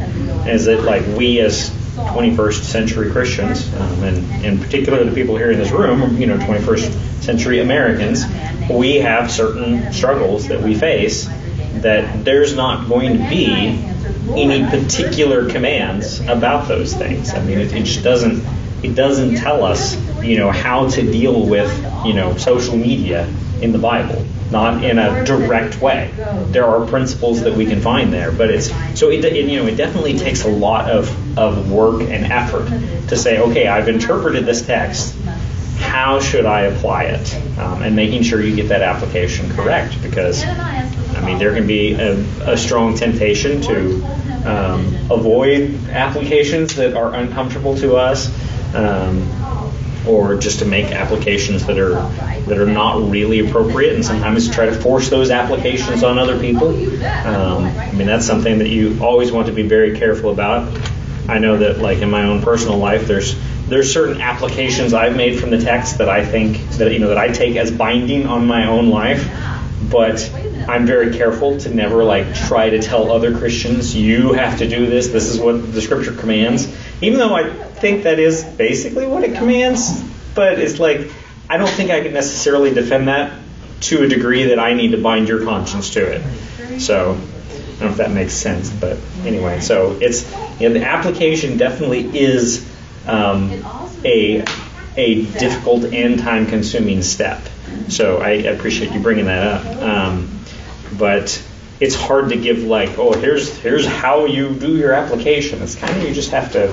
[0.46, 5.50] Is that like we as 21st century Christians, um, and in particular the people here
[5.50, 8.24] in this room, you know, 21st century Americans,
[8.70, 11.28] we have certain struggles that we face
[11.82, 13.86] that there's not going to be
[14.34, 17.32] any particular commands about those things.
[17.32, 18.44] I mean, it, it just doesn't
[18.82, 21.70] it doesn't tell us, you know, how to deal with,
[22.04, 23.26] you know, social media
[23.60, 26.10] in the Bible, not in a direct way.
[26.46, 29.66] There are principles that we can find there, but it's so it, it you know
[29.66, 32.68] it definitely takes a lot of of work and effort
[33.08, 35.14] to say, okay, I've interpreted this text.
[35.78, 37.34] How should I apply it?
[37.58, 40.44] Um, and making sure you get that application correct because
[41.20, 42.18] I mean, there can be a,
[42.52, 44.02] a strong temptation to
[44.44, 48.28] um, avoid applications that are uncomfortable to us,
[48.74, 49.28] um,
[50.06, 51.94] or just to make applications that are
[52.46, 56.68] that are not really appropriate, and sometimes try to force those applications on other people.
[57.04, 60.78] Um, I mean, that's something that you always want to be very careful about.
[61.28, 63.36] I know that, like in my own personal life, there's
[63.68, 67.18] there's certain applications I've made from the text that I think that you know that
[67.18, 69.28] I take as binding on my own life
[69.90, 70.30] but
[70.68, 74.86] I'm very careful to never like try to tell other Christians you have to do
[74.86, 75.08] this.
[75.08, 77.48] This is what the Scripture commands, even though I
[77.80, 80.02] think that is basically what it commands.
[80.34, 81.10] But it's like
[81.48, 83.38] I don't think I can necessarily defend that
[83.82, 86.80] to a degree that I need to bind your conscience to it.
[86.80, 90.84] So I don't know if that makes sense, but anyway, so it's you know the
[90.84, 92.68] application definitely is
[93.06, 93.64] um,
[94.04, 94.44] a
[94.96, 97.42] a difficult and time consuming step.
[97.88, 99.82] So I appreciate you bringing that up.
[99.82, 100.40] Um,
[100.98, 101.42] but
[101.80, 105.62] it's hard to give like, oh, here's here's how you do your application.
[105.62, 106.68] It's kind of you just have to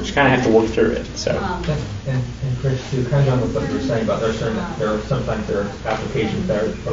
[0.00, 1.06] just kind of have to work through it.
[1.16, 4.20] So And, and and Chris, to kind of on with what you were saying about
[4.20, 6.92] there are certain, there are sometimes there are applications that are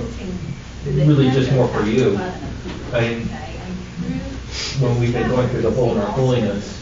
[0.85, 2.17] really just more for you.
[2.93, 3.27] I mean,
[4.79, 6.73] when we've been going through the Hole in Our Holiness,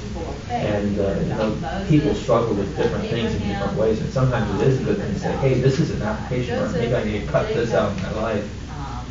[0.52, 4.68] and uh, you know, people struggle with different things in different ways, and sometimes it
[4.68, 7.26] is a good thing to say, hey, this is an application, or maybe I need
[7.26, 8.48] to cut this out in my life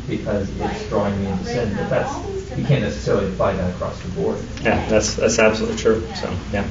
[0.07, 1.75] because it's drawing me into sin.
[1.75, 4.37] But that's you can't necessarily apply that across the board.
[4.61, 6.05] yeah, that's that's absolutely true.
[6.15, 6.67] So yeah,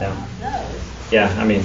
[0.00, 0.68] yeah,
[1.10, 1.36] yeah.
[1.40, 1.62] I mean,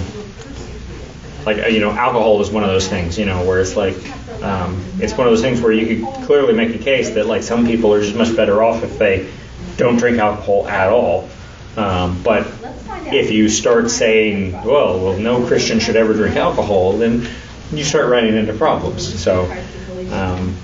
[1.46, 3.18] like uh, you know, alcohol is one of those things.
[3.18, 3.96] You know, where it's like.
[4.42, 7.44] Um, it's one of those things where you could clearly make a case that like
[7.44, 9.32] some people are just much better off if they
[9.78, 11.30] don't drink alcohol at all.
[11.78, 12.46] Um, but
[13.14, 17.28] if you start saying, well, well, no Christian should ever drink alcohol, then
[17.72, 19.22] you start running into problems.
[19.22, 19.46] So,
[20.14, 20.56] um,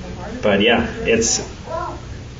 [0.42, 1.48] but yeah, it's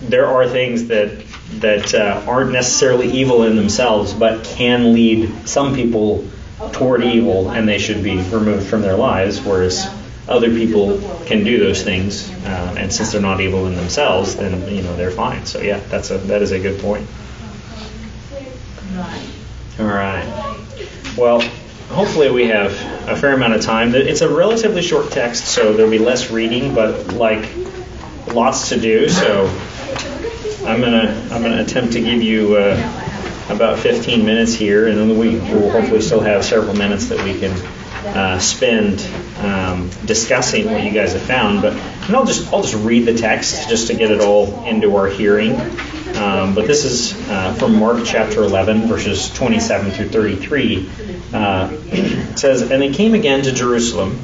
[0.02, 1.24] there are things that
[1.60, 6.28] that uh, aren't necessarily evil in themselves, but can lead some people
[6.72, 9.42] toward evil, and they should be removed from their lives.
[9.42, 9.94] Whereas
[10.28, 14.68] other people can do those things, uh, and since they're not evil in themselves, then
[14.74, 15.46] you know they're fine.
[15.46, 17.08] So yeah, that's a that is a good point.
[19.80, 20.28] All right.
[21.18, 21.42] Well,
[21.90, 22.72] hopefully we have
[23.08, 23.94] a fair amount of time.
[23.96, 27.50] It's a relatively short text, so there'll be less reading, but like
[28.28, 29.10] lots to do.
[29.10, 29.48] So
[30.66, 35.18] I'm gonna I'm gonna attempt to give you uh, about 15 minutes here, and then
[35.18, 37.52] we will hopefully still have several minutes that we can
[38.16, 39.02] uh, spend
[39.40, 41.62] um, discussing what you guys have found.
[41.62, 44.96] But and I'll just I'll just read the text just to get it all into
[44.96, 45.60] our hearing.
[46.16, 50.90] Um, but this is uh, from Mark chapter 11, verses 27 through 33.
[51.34, 51.70] Uh,
[52.36, 54.20] says, And they came again to Jerusalem.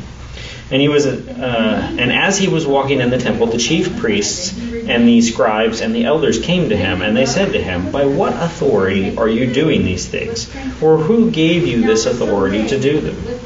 [0.71, 4.57] And he was, uh, and as he was walking in the temple, the chief priests
[4.59, 8.05] and the scribes and the elders came to him, and they said to him, By
[8.05, 10.49] what authority are you doing these things?
[10.81, 13.39] Or who gave you this authority to do them?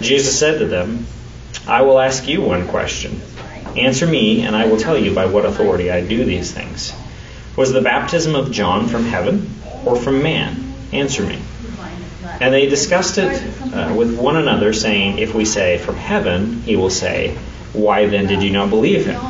[0.00, 1.06] Jesus said to them,
[1.68, 3.20] I will ask you one question.
[3.76, 6.92] Answer me, and I will tell you by what authority I do these things.
[7.56, 9.50] Was the baptism of John from heaven
[9.84, 10.74] or from man?
[10.92, 11.40] Answer me.
[12.40, 16.76] And they discussed it uh, with one another, saying, If we say from heaven, he
[16.76, 17.36] will say,
[17.72, 19.20] Why then did you not believe him?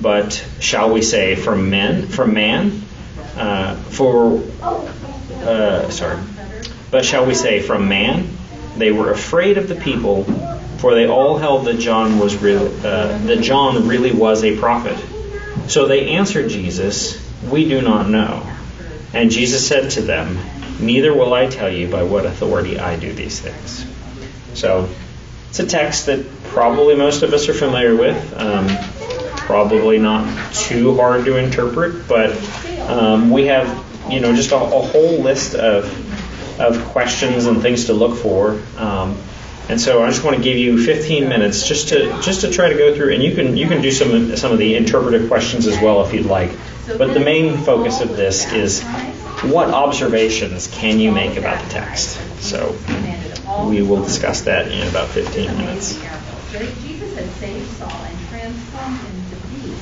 [0.00, 2.82] But shall we say from men, from man?
[3.36, 4.42] Uh, for
[5.44, 6.18] uh, sorry.
[6.90, 8.28] But shall we say from man?
[8.76, 10.24] They were afraid of the people,
[10.78, 14.98] for they all held that John was really, uh, that John really was a prophet.
[15.68, 18.42] So they answered Jesus, "We do not know."
[19.12, 20.38] And Jesus said to them,
[20.84, 23.86] "Neither will I tell you by what authority I do these things."
[24.54, 24.88] So
[25.50, 28.32] it's a text that probably most of us are familiar with.
[28.36, 28.68] Um,
[29.46, 32.32] probably not too hard to interpret, but
[32.88, 35.84] um, we have you know just a, a whole list of
[36.60, 38.60] of questions and things to look for.
[38.76, 39.18] Um,
[39.68, 42.68] and so I just want to give you 15 minutes just to just to try
[42.68, 45.66] to go through, and you can you can do some some of the interpretive questions
[45.66, 46.50] as well if you'd like.
[46.86, 48.84] But the main focus of this is
[49.50, 52.20] what observations can you make about the text.
[52.42, 52.76] So
[53.68, 55.98] we will discuss that in about 15 minutes.
[56.54, 59.74] Jesus had saved Saul and transformed him to be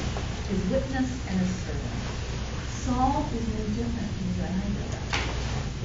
[0.48, 2.00] his witness and his servant.
[2.68, 4.82] Saul is no different you and I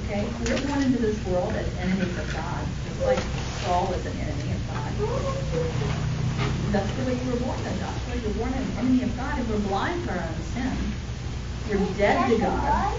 [0.08, 0.24] Okay?
[0.24, 3.20] We're born into this world as enemies of God, just like
[3.60, 4.88] Saul was an enemy of God.
[6.72, 9.38] That's the way you were born, and that's why you're born an enemy of God,
[9.38, 10.72] and we're blind to our own sin.
[11.68, 12.98] You're dead to God.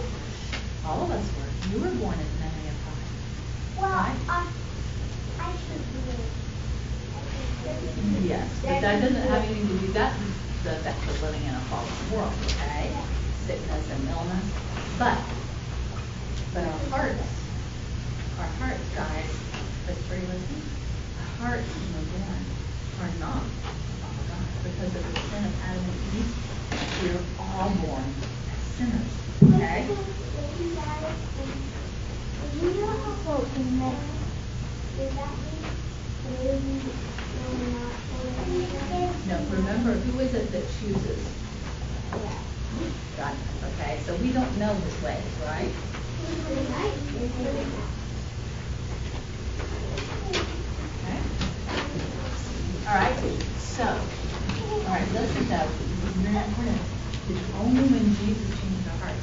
[0.85, 1.49] All of us were.
[1.71, 2.93] You were born as an enemy of God.
[3.77, 4.15] Right?
[5.39, 5.99] I should be.
[8.27, 10.15] Yes, but that doesn't have anything to do, that's
[10.63, 12.95] the effects of living in a fallen world, okay?
[13.45, 14.45] Sickness and illness.
[14.97, 15.17] But
[16.53, 17.43] but our hearts,
[18.39, 19.39] our hearts, guys,
[19.85, 20.63] Christopher, you listening?
[21.17, 22.45] Our hearts, when we're born,
[22.99, 23.43] are not
[24.03, 26.33] of God because of the sin of Adam and Eve.
[27.01, 28.13] We are all born
[28.51, 29.28] as sinners.
[29.43, 29.89] Okay?
[39.25, 41.37] No, remember, who is it that chooses?
[43.17, 43.37] God.
[43.63, 45.75] Okay, so we don't know his ways, right?
[50.99, 51.21] Okay.
[52.87, 53.17] All right.
[53.57, 53.83] So,
[54.69, 55.11] all right.
[55.13, 55.69] Listen though.
[57.29, 59.21] Only when Jesus changes our hearts.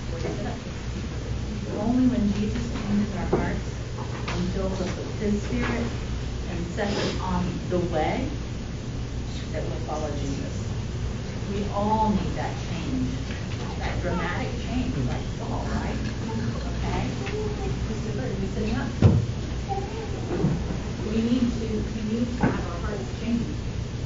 [1.50, 3.66] It's only when Jesus changes our hearts
[3.98, 5.82] and fills us with His Spirit
[6.46, 8.30] and sets us on the way
[9.50, 10.70] that we'll follow Jesus.
[11.50, 13.10] We all need that change,
[13.82, 15.98] that dramatic change, like Saul, right?
[16.78, 17.10] Okay?
[17.90, 18.86] Are sitting up?
[21.10, 23.50] We need to, we need to have our hearts changed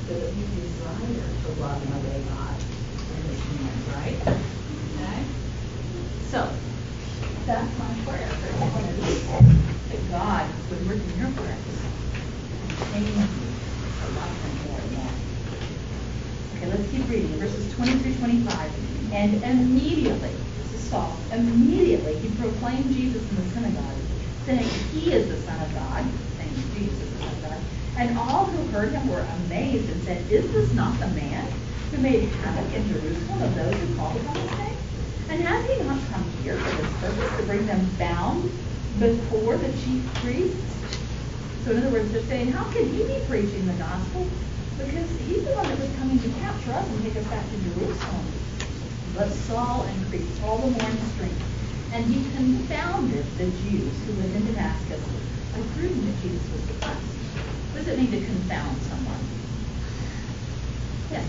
[0.08, 2.59] so that we desire to love and obey God
[3.14, 4.20] and right?
[4.26, 5.24] Okay?
[6.30, 6.54] So,
[7.46, 9.26] that's my prayer for one of these,
[9.88, 11.88] that God would work in your hearts
[12.62, 13.50] and change you
[14.14, 15.12] love Him more and more.
[16.56, 17.38] Okay, let's keep reading.
[17.38, 18.70] Verses 23, 25.
[19.12, 23.96] And immediately, this is Saul, immediately he proclaimed Jesus in the synagogue,
[24.46, 26.04] saying, He is the Son of God,
[26.36, 27.58] saying Jesus is the Son of God.
[27.96, 31.46] And all who heard him were amazed and said, Is this not the man
[31.90, 34.76] who made havoc in Jerusalem of those who called upon his name?
[35.28, 38.50] And has he not come here for this purpose, to bring them bound
[38.98, 40.84] before the chief priests?
[41.64, 44.26] So in other words, they're saying, how can he be preaching the gospel?
[44.78, 47.56] Because he's the one that was coming to capture us and take us back to
[47.58, 48.26] Jerusalem.
[49.14, 51.42] But Saul increased all the more in strength,
[51.92, 55.02] and he confounded the Jews who lived in Damascus
[55.52, 57.18] by proving that Jesus was the Christ.
[57.72, 59.20] What does it mean to confound someone?
[61.10, 61.26] Yes.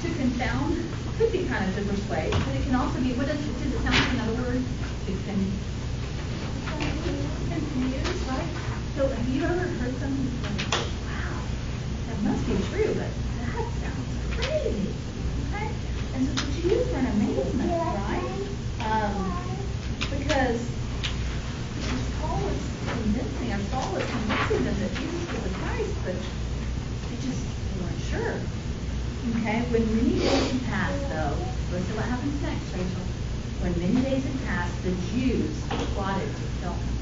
[0.00, 3.38] To confound could be kind of to persuade, but it can also be, what does,
[3.38, 4.66] does it sound like another word?
[5.06, 5.58] It can,
[7.48, 8.48] confuse, right?
[8.94, 10.58] So have you ever heard something like,
[11.06, 11.46] wow,
[12.06, 14.94] that must be true, but that sounds crazy,
[15.46, 15.70] okay?
[16.12, 18.48] And so the Jews were in amazement, right?
[18.80, 19.63] Um,
[20.34, 20.66] because
[22.18, 22.58] Paul was
[22.90, 26.14] convincing, or Saul was convincing them that Jesus was the Christ, but
[27.08, 27.46] they just
[27.78, 28.34] weren't sure.
[29.30, 31.38] Okay, when many days had passed, though,
[31.70, 33.06] listen what happens next, Rachel.
[33.62, 35.54] When many days had passed, the Jews
[35.94, 36.94] plotted to kill him.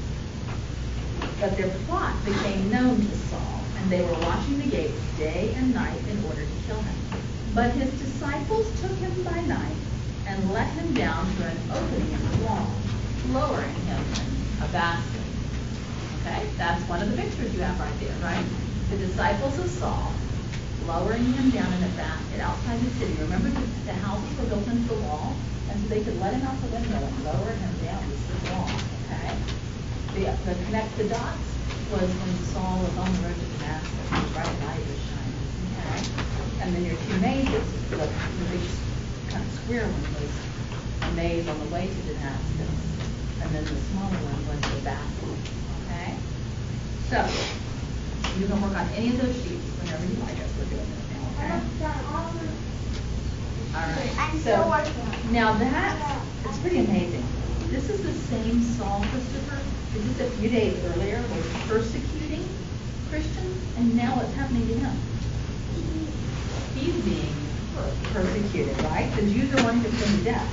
[1.41, 5.73] But their plot became known to Saul, and they were watching the gates day and
[5.73, 6.95] night in order to kill him.
[7.55, 9.75] But his disciples took him by night
[10.27, 12.69] and let him down through an opening in the wall,
[13.31, 15.21] lowering him in a basket.
[16.21, 18.45] Okay, that's one of the pictures you have right there, right?
[18.89, 20.13] The disciples of Saul
[20.87, 23.13] lowering him down in a basket outside the city.
[23.21, 25.35] Remember, the, the houses were built into the wall,
[25.69, 28.69] and so they could let him out the window and lower him down this wall.
[29.07, 29.35] Okay.
[30.13, 31.47] The, the connect the dots
[31.91, 35.39] was when Saul was on the road to Damascus, the bright light was shining.
[35.79, 36.01] Okay.
[36.61, 38.63] And then your two mazes, the, the big
[39.31, 40.33] kind of square one was
[41.07, 42.71] a maze on the way to Damascus,
[43.43, 45.35] and then the smaller one was the basket.
[45.85, 46.15] Okay.
[47.11, 47.19] So
[48.39, 50.49] you can work on any of those sheets whenever you like us.
[50.57, 51.27] We're doing this now.
[51.37, 51.59] Okay.
[53.75, 54.13] All right.
[54.39, 54.55] So
[55.31, 57.25] now that it's pretty amazing.
[57.69, 59.59] This is the same Saul Christopher.
[59.93, 62.47] who just a few days earlier was persecuting
[63.09, 64.95] Christians, and now what's happening to him?
[66.75, 67.33] He's being
[68.13, 69.11] persecuted, right?
[69.15, 70.49] The Jews are wanting to put him to death.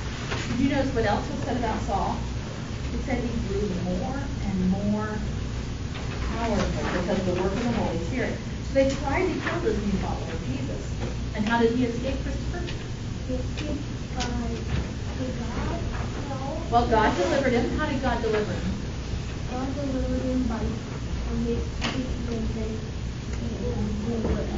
[0.51, 2.17] Did you notice what else was said about Saul?
[2.93, 5.17] It said he grew more and more
[6.27, 8.37] powerful because of the work of the Holy Spirit.
[8.63, 10.93] So they tried to kill this new follower of Jesus.
[11.35, 12.63] And how did he escape, Christopher?
[13.27, 14.47] He escaped by
[15.39, 15.79] God.
[16.29, 16.61] No.
[16.69, 17.77] Well, God delivered him.
[17.77, 18.71] How did God deliver him?
[19.51, 21.59] God delivered him by from the
[22.55, 22.77] they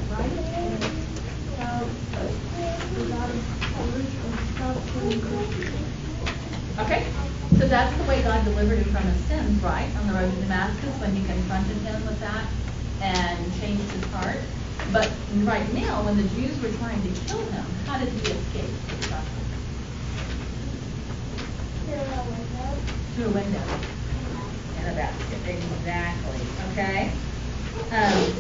[0.09, 0.23] right?
[6.79, 7.05] Okay,
[7.59, 9.95] so that's the way God delivered him from his sins, right?
[9.97, 12.49] On the road to Damascus when he confronted him with that
[12.99, 14.39] and changed his heart.
[14.91, 15.11] But
[15.43, 18.71] right now, when the Jews were trying to kill him, how did he escape?
[21.85, 22.81] Through a window
[23.13, 23.63] Through a window.
[24.79, 25.39] in a basket.
[25.45, 26.41] Exactly.
[26.71, 27.11] Okay.
[27.91, 28.33] Um,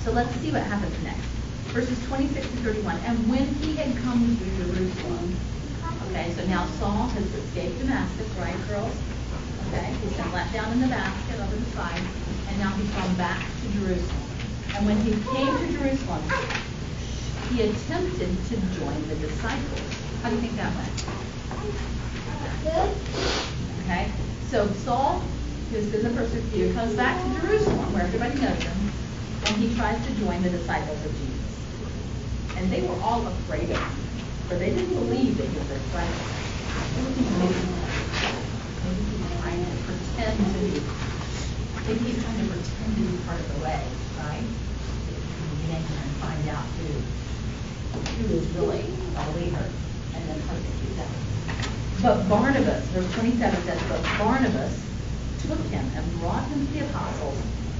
[0.00, 1.26] so let's see what happens next.
[1.72, 2.96] Verses 26 to 31.
[3.06, 5.38] And when he had come to Jerusalem,
[6.10, 8.94] okay, so now Saul has escaped Damascus, right, girls?
[9.68, 12.02] Okay, he's been let down in the basket over the side,
[12.48, 14.26] and now he's gone back to Jerusalem.
[14.74, 16.22] And when he came to Jerusalem,
[17.50, 19.80] he attempted to join the disciples.
[20.22, 21.06] How do you think that went?
[23.84, 24.10] Okay,
[24.48, 25.22] so Saul,
[25.70, 28.90] who's been the persecutor, comes back to Jerusalem, where everybody knows him,
[29.46, 31.36] and he tries to join the disciples of Jesus.
[32.56, 34.09] And they were all afraid of him,
[34.50, 35.68] for they didn't believe he was.
[35.68, 35.78] They
[37.38, 37.54] maybe
[39.06, 40.82] he's trying to pretend to be,
[41.86, 43.78] maybe he's trying to pretend to be part of the way,
[44.18, 44.42] right?
[44.42, 46.90] In there and find out who,
[48.18, 48.82] who is really
[49.14, 49.70] a leader,
[50.18, 51.10] and then persecute them.
[52.02, 54.74] But Barnabas, verse 27 says, But Barnabas
[55.46, 57.38] took him and brought him to the apostles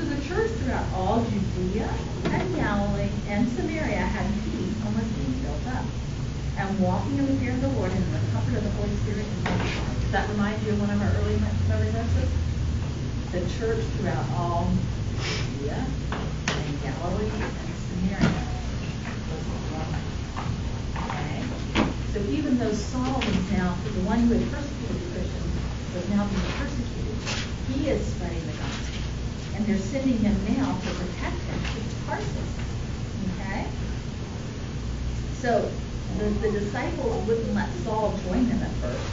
[0.00, 1.84] So the church throughout all Judea
[2.32, 5.84] and Galilee and Samaria had peace and was being built up.
[6.56, 8.96] And walking in the fear of the Lord and in the comfort of the Holy
[9.04, 12.32] Spirit and Does that remind you of one of our early verses?
[13.36, 14.72] The church throughout all
[15.20, 18.40] Judea and Galilee and Samaria
[19.28, 20.08] was growing.
[21.12, 21.44] Okay?
[22.16, 25.52] So even though Saul was now, the one who had persecuted the Christians,
[25.92, 27.20] was now being persecuted,
[27.68, 28.89] he is spreading the gospel
[29.60, 32.50] and they're sending him now to protect him to Tarsus.
[33.34, 33.66] Okay?
[35.34, 35.70] So
[36.16, 39.04] the, the disciples wouldn't let Saul join them at first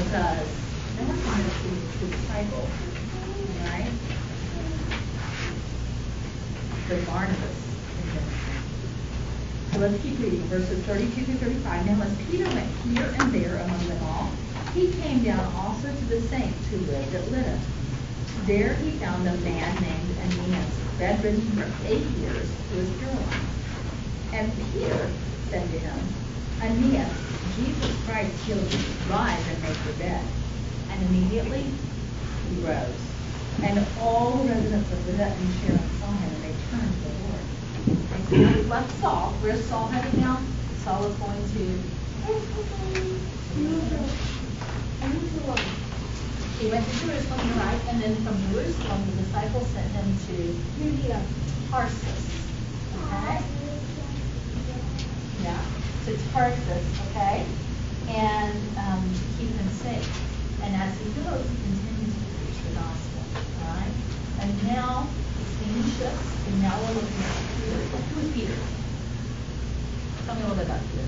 [0.00, 0.48] because
[0.96, 1.68] they were trying to see
[2.00, 2.68] the disciples,
[3.66, 3.92] right?
[6.88, 7.56] But Barnabas
[9.72, 11.86] so let's keep reading verses 32 through 35.
[11.86, 14.28] Now as Peter went here and there among them all,
[14.74, 17.60] He came down also to the saints who lived at Lydda.
[18.46, 23.60] There he found a man named Aeneas, bedridden for eight years, who was paralyzed.
[24.32, 25.10] And Peter
[25.50, 25.98] said to him,
[26.62, 27.12] Aeneas,
[27.54, 28.78] Jesus Christ healed you.
[29.12, 30.24] Rise and make your bed.
[30.90, 31.62] And immediately
[32.48, 33.06] he rose.
[33.62, 37.14] And all the residents of Lydda and Sharon saw him, and they turned to the
[37.28, 37.44] Lord.
[38.14, 39.32] And so we've left Saul.
[39.40, 40.40] Where's Saul heading now?
[40.82, 42.00] Saul is going to
[46.58, 50.70] he went to Jerusalem, you're right, and then from Jerusalem, the disciples sent him to
[51.70, 52.26] Tarsus.
[52.94, 53.38] Okay?
[55.42, 55.64] Yeah,
[56.04, 57.46] to Tarsus, okay?
[58.08, 60.08] And um, to keep him safe.
[60.62, 63.22] And as he goes, he continues to preach the gospel.
[63.62, 63.94] All right?
[64.40, 65.06] And now
[65.38, 67.76] the scene shifts, and now we're looking at Peter.
[67.78, 68.58] Who is Peter?
[70.26, 71.04] Tell me a little bit about Peter.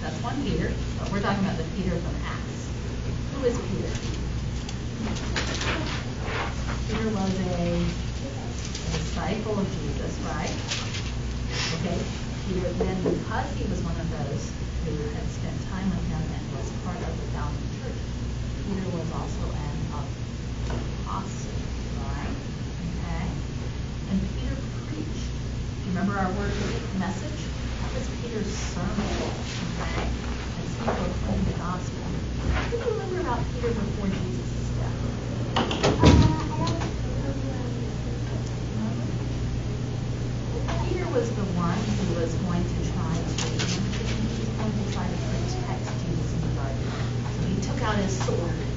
[0.00, 2.68] That's one Peter, but we're talking about the Peter from Acts.
[3.34, 3.90] Who is Peter?
[6.88, 10.52] Peter was a, a disciple of Jesus, right?
[11.80, 11.98] Okay.
[12.46, 14.52] Peter then, because he was one of those
[14.84, 18.00] who had spent time with him and was part of the founding church,
[18.66, 19.76] Peter was also an
[21.04, 21.52] apostle,
[22.00, 22.32] right?
[23.00, 23.26] Okay.
[24.10, 24.56] And Peter
[24.88, 25.28] preached.
[25.84, 26.52] Do you remember our word
[26.98, 27.44] message?
[27.98, 29.10] Was Peter's sermon,
[29.74, 30.06] okay?
[30.62, 31.98] As he proclaimed the gospel.
[31.98, 34.94] What do you remember about Peter before Jesus' death?
[40.86, 45.10] Peter was the one who was going to try to, he was going to try
[45.10, 46.86] to protect Jesus in the garden.
[47.34, 48.67] So he took out his sword.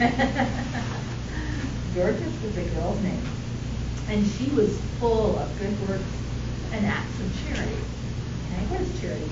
[1.94, 2.40] Dorcas.
[2.42, 3.22] Was a girl's name,
[4.08, 6.02] and she was full of good works
[6.72, 7.76] and acts of charity.
[8.46, 9.28] Okay, what is charity?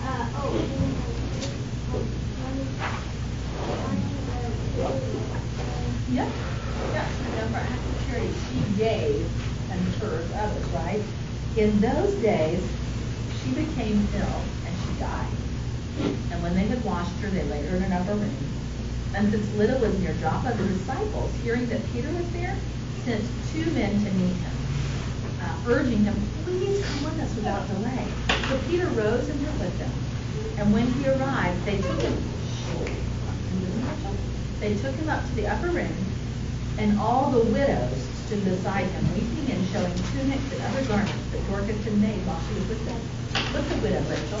[0.00, 0.52] Uh, oh.
[6.08, 6.28] Yep,
[6.92, 9.28] yep, remember, acts of charity, she gave
[9.72, 11.02] and served others, right?
[11.56, 12.62] In those days,
[13.42, 15.41] she became ill and she died.
[16.30, 18.52] And when they had washed her, they laid her in an upper room.
[19.14, 22.56] And since Lydda was near Joppa, the disciples, hearing that Peter was there,
[23.04, 24.56] sent two men to meet him,
[25.40, 28.14] uh, urging him, please come with us without delay.
[28.48, 29.92] So Peter rose and went with them.
[30.56, 32.24] And when he arrived, they took him,
[34.60, 36.12] they took him up to the upper room,
[36.78, 41.46] and all the widows stood beside him, weeping and showing tunics and other garments that
[41.46, 43.00] Dorcas had made while she was with them.
[43.52, 44.40] What's a widow, Rachel?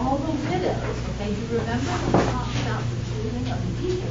[0.00, 4.08] all the widows, okay, you remember when we talked about the choosing of the people.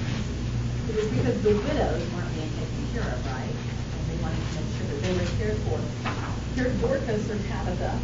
[0.86, 3.50] It was because the widows weren't being taken care of, right?
[3.50, 5.82] And they wanted to make sure that they were cared for.
[6.54, 7.98] Here Dorcas or Tabitha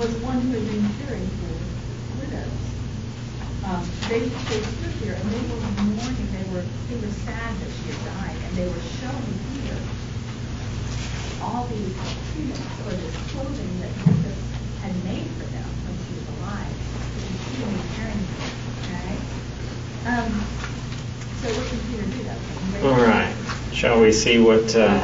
[0.00, 1.52] was one who had been caring for
[2.24, 2.64] widows.
[3.68, 5.60] Um, they, they stood here and they were
[5.92, 9.76] mourning, they were, they were sad that she had died, and they were showing Peter
[11.44, 11.92] all these
[12.32, 14.53] treatments or this clothing that Dorcas
[14.84, 16.68] had made for them when she was alive.
[17.16, 17.64] She
[17.96, 18.52] caring for them,
[18.84, 19.16] okay?
[20.12, 20.32] Um,
[21.40, 22.92] so what can Peter do though?
[22.92, 23.32] All right.
[23.72, 25.00] Shall we see what uh,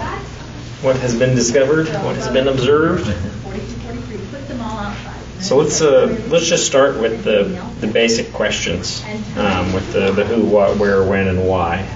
[0.83, 1.89] what has been discovered?
[2.05, 3.07] What has been observed?
[3.07, 5.17] 42, 43, put them all outside.
[5.41, 7.45] So let's uh, let's just start with the
[7.81, 9.03] the basic questions,
[9.39, 11.89] um, with the the who, what, where, when, and why.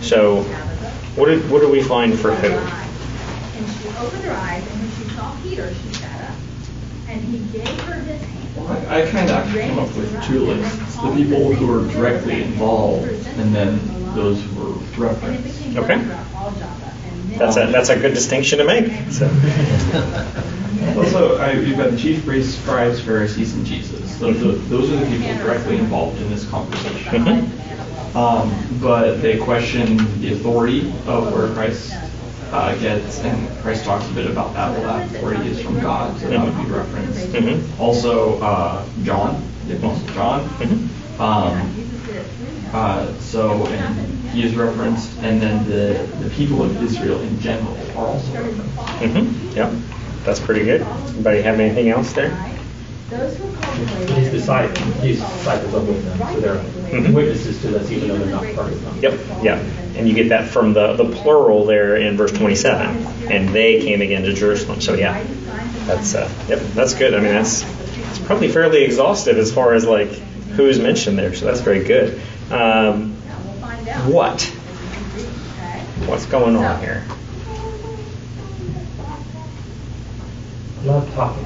[0.00, 0.42] So,
[1.14, 2.48] what did what do we find for who?
[2.48, 6.17] And she opened her eyes, and when she saw Peter, she up.
[7.18, 8.56] And he gave her his hand.
[8.56, 12.42] Well, I, I kind of came up with two lists: the people who are directly
[12.42, 13.08] involved,
[13.38, 13.78] and then
[14.14, 15.76] those who were And referenced.
[15.76, 15.98] Okay.
[16.02, 16.92] throughout all Joppa.
[17.04, 18.92] And then- That's a that's a good distinction to make.
[19.12, 19.26] So,
[20.96, 24.16] Also, I, you've got the chief priests, scribes, Pharisees, and Jesus.
[24.18, 27.24] Those, are- those are the people directly involved in this conversation.
[27.24, 28.16] Mhm.
[28.16, 31.92] Um, but they question the authority of where Christ
[32.52, 34.72] uh, gets, and Christ talks a bit about that.
[34.72, 37.28] Well, that authority is from God, so that would be referenced.
[37.28, 37.62] Mhm.
[37.78, 40.48] Also, uh, John, the Apostle John.
[40.58, 41.20] Mhm.
[41.20, 42.74] Um, Jesus did it through him.
[42.74, 47.76] uh, so, and he is referenced, and then the, the people of Israel in general
[47.96, 48.78] are also referenced.
[49.02, 49.72] hmm yep,
[50.24, 50.82] that's pretty good.
[50.82, 52.30] Anybody have anything else there?
[53.08, 56.56] His the disciples, Spirit his follow disciples are with them, so they're
[57.00, 57.12] Mhm.
[57.14, 58.94] witnesses to this, even though they're not part of them.
[59.00, 59.58] Yep, yeah.
[59.96, 63.06] And you get that from the, the plural there in verse 27.
[63.30, 64.80] And they came again to Jerusalem.
[64.82, 65.22] So, yeah,
[65.86, 67.14] that's, uh, yep, that's good.
[67.14, 67.64] I mean, that's
[68.10, 70.08] it's probably fairly exhaustive as far as like
[70.56, 71.34] who's mentioned there.
[71.34, 72.20] So, that's very good.
[72.50, 72.52] Um,
[73.26, 74.04] Now, we'll find out.
[74.06, 74.42] what?
[76.06, 77.04] What's going on here?
[80.84, 81.44] A lot talking.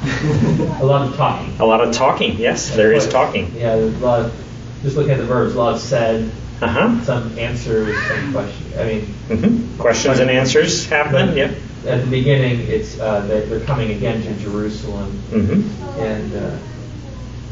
[0.80, 1.60] A lot of talking.
[1.60, 2.36] A lot of talking.
[2.38, 3.52] Yes, there is talking.
[3.54, 4.34] Yeah, there's a lot of,
[4.82, 6.30] just looking at the verbs, a lot of said,
[6.62, 7.04] Uh huh.
[7.04, 8.76] some answers, some questions.
[8.76, 11.36] I mean, hmm Questions and answers happening.
[11.36, 11.50] Yep.
[11.86, 15.10] at the beginning, it's, uh, that they're coming again to Jerusalem.
[15.30, 16.56] hmm And, uh,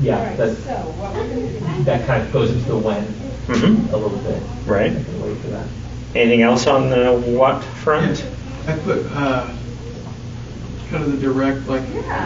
[0.00, 0.56] yeah, that,
[1.84, 4.42] that kind of goes into the when hmm a little bit.
[4.66, 4.92] Right.
[4.92, 5.66] I can wait for that.
[6.14, 8.24] Anything else on the what front?
[8.66, 9.52] I put uh,
[10.90, 11.82] kind of the direct, like,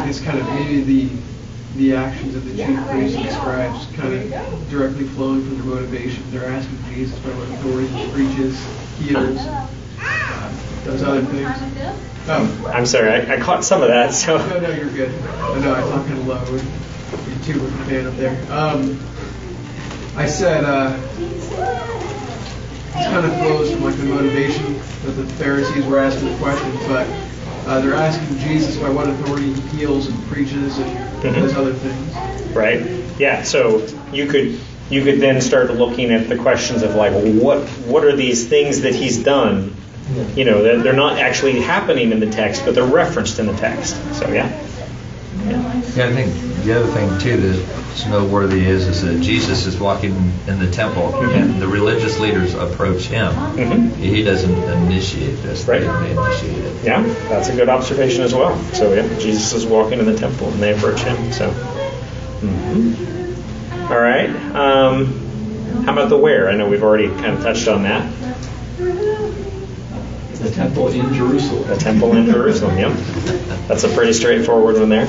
[0.09, 1.09] it's kind of maybe the
[1.77, 6.23] the actions of the chief priests and scribes kind of directly flowing from their motivation.
[6.31, 8.63] They're asking Jesus by what authority he preaches,
[8.99, 10.53] heals, uh,
[10.85, 11.49] does other things.
[12.29, 14.13] Oh, I'm sorry, I, I caught some of that.
[14.13, 14.37] So.
[14.37, 15.15] no, no, you're good.
[15.25, 16.45] I know I talk kind of low.
[16.45, 18.53] You two with the fan up there.
[18.53, 19.01] Um,
[20.15, 20.95] I said uh,
[22.95, 26.71] it kind of flows from like the motivation that the Pharisees were asking the question,
[26.87, 27.09] but
[27.67, 30.91] uh, they're asking Jesus by what authority he heals and preaches and
[31.23, 31.35] Mhm.
[31.35, 32.55] does other things.
[32.55, 32.83] right?
[33.19, 33.43] Yeah.
[33.45, 34.59] So you could
[34.91, 38.81] you could then start looking at the questions of like, what what are these things
[38.83, 39.75] that he's done?
[40.37, 43.55] You know, they're, they're not actually happening in the text, but they're referenced in the
[43.55, 43.97] text.
[44.15, 44.51] So yeah.
[45.47, 50.15] Yeah, I think the other thing too that's noteworthy is is that Jesus is walking
[50.47, 53.33] in the temple and the religious leaders approach him.
[53.33, 53.95] Mhm.
[53.97, 55.81] He doesn't initiate this; Right.
[55.81, 56.73] they, initiate it.
[56.85, 58.57] Yeah, that's a good observation as well.
[58.73, 61.33] So yeah, Jesus is walking in the temple and they approach him.
[61.33, 61.53] So.
[62.43, 62.95] mhm.
[63.91, 64.31] All right.
[64.55, 66.49] Um, how about the where?
[66.49, 68.07] I know we've already kind of touched on that.
[70.43, 71.69] The temple in Jerusalem.
[71.69, 72.79] The temple in Jerusalem.
[72.79, 72.97] Yep.
[73.69, 75.07] That's a pretty straightforward one there.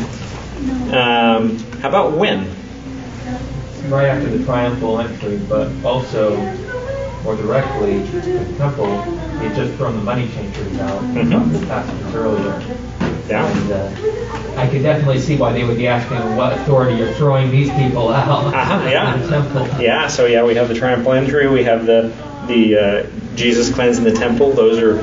[0.94, 2.54] Um, how about when?
[3.90, 6.36] right after the triumphal entry, but also
[7.24, 12.16] more directly, the temple, he had just thrown the money changers out, mm the passages
[12.16, 12.78] earlier.
[13.28, 13.46] Yeah.
[13.48, 17.50] And uh, I could definitely see why they would be asking what authority you're throwing
[17.50, 18.54] these people out.
[18.54, 19.18] Uh-huh, yeah.
[19.22, 19.82] the temple.
[19.82, 22.14] Yeah, so yeah, we have the triumphal entry, we have the
[22.48, 24.52] the uh, Jesus cleansing the temple.
[24.52, 24.98] Those are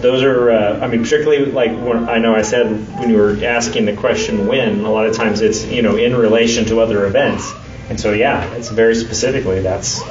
[0.00, 2.66] those are uh, I mean particularly like when I know I said
[2.98, 6.14] when you were asking the question when a lot of times it's you know in
[6.16, 7.52] relation to other events.
[7.88, 10.02] And so yeah, it's very specifically that's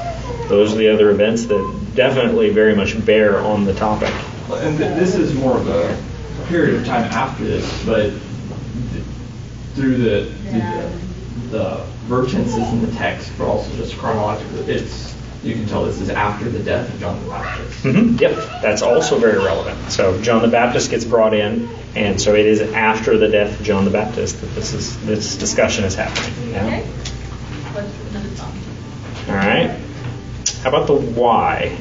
[0.48, 4.14] those are the other events that definitely very much bear on the topic.
[4.50, 5.96] And th- this is more of a
[6.48, 9.04] period of time after this, but th-
[9.76, 10.20] through the,
[10.52, 11.00] the,
[11.50, 15.14] the verb tenses in the text, but also just chronologically, it's,
[15.48, 17.84] you can tell this is after the death of John the Baptist.
[17.84, 18.18] Mm-hmm.
[18.18, 19.92] Yep, that's also very relevant.
[19.92, 23.66] So John the Baptist gets brought in, and so it is after the death of
[23.66, 26.52] John the Baptist that this is this discussion is happening.
[26.52, 26.66] Yeah?
[26.66, 26.90] Okay.
[29.30, 29.80] All right.
[30.64, 31.78] How about the why?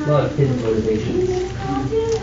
[0.00, 1.28] A lot of hidden motivations.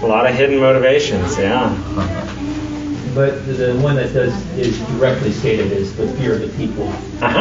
[0.02, 1.66] A lot of hidden motivations, yeah.
[1.66, 2.65] Uh-huh.
[3.14, 6.88] But the, the one that does is directly stated is the fear of the people.
[7.22, 7.40] Uh huh.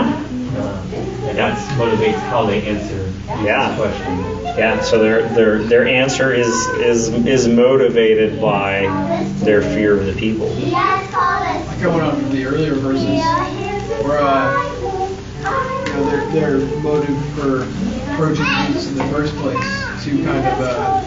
[0.54, 0.94] Um,
[1.26, 3.12] and that motivates how they answer
[3.42, 3.70] Yeah.
[3.70, 4.44] this question.
[4.56, 8.86] Yeah, so their their their answer is is is motivated by
[9.38, 10.46] their fear of the people.
[10.48, 13.04] Like going on from the earlier verses,
[14.04, 14.62] where uh,
[15.86, 17.62] you know, their their motive for
[18.12, 21.00] approaching Jesus in the first place to kind of uh,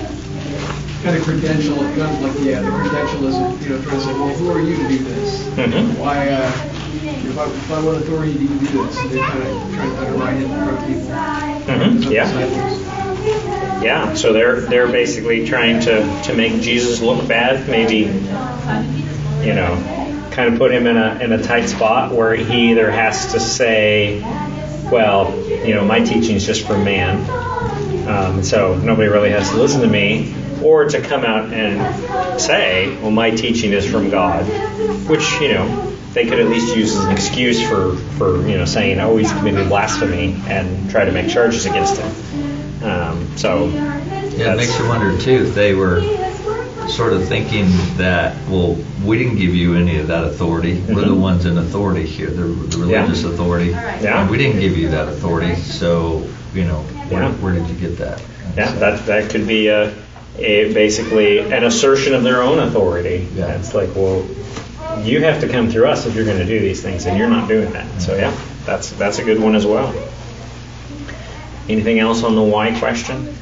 [1.04, 4.34] kind of credential, kind of like yeah, the credentialism, you know, trying to say, well,
[4.36, 5.44] who are you to do this?
[5.50, 5.98] Mhm.
[5.98, 6.52] Why, uh,
[7.04, 9.98] if I, if I want authority to do this, and they're kind of trying to
[10.00, 11.08] undermine it in front of people.
[12.08, 12.26] Mhm, yeah.
[12.26, 13.84] Disciples.
[13.84, 17.98] Yeah, so they're they're basically trying to to make Jesus look bad, maybe
[19.46, 22.90] you know, kind of put him in a in a tight spot where he either
[22.90, 24.20] has to say,
[24.92, 27.30] well, you know, my teaching is just for man,
[28.10, 30.34] um, so nobody really has to listen to me,
[30.64, 34.44] or to come out and say, well, my teaching is from God,
[35.08, 38.66] which you know they could at least use as an excuse for for you know
[38.66, 42.84] saying, oh, he's committed blasphemy and try to make charges against him.
[42.84, 46.02] Um, so Yeah, it makes you wonder too if they were
[46.88, 47.66] sort of thinking
[47.98, 50.80] that, well, we didn't give you any of that authority.
[50.88, 51.20] We're the Mhm.
[51.20, 53.30] ones in authority here, the, the religious Yeah.
[53.30, 53.70] authority.
[53.72, 54.22] Yeah.
[54.22, 57.32] And we didn't give you that authority, so, you know, where, Yeah.
[57.34, 58.22] where did you get that?
[58.56, 59.92] Yeah, So- that that could be a,
[60.40, 63.28] a basically an assertion of their own authority.
[63.34, 63.58] Yeah.
[63.58, 64.26] It's like, well,
[65.04, 67.30] you have to come through us if you're going to do these things, and you're
[67.30, 68.02] not doing that.
[68.02, 68.36] So yeah,
[68.66, 69.94] that's that's a good one as well.
[71.70, 73.36] Anything else on the why question?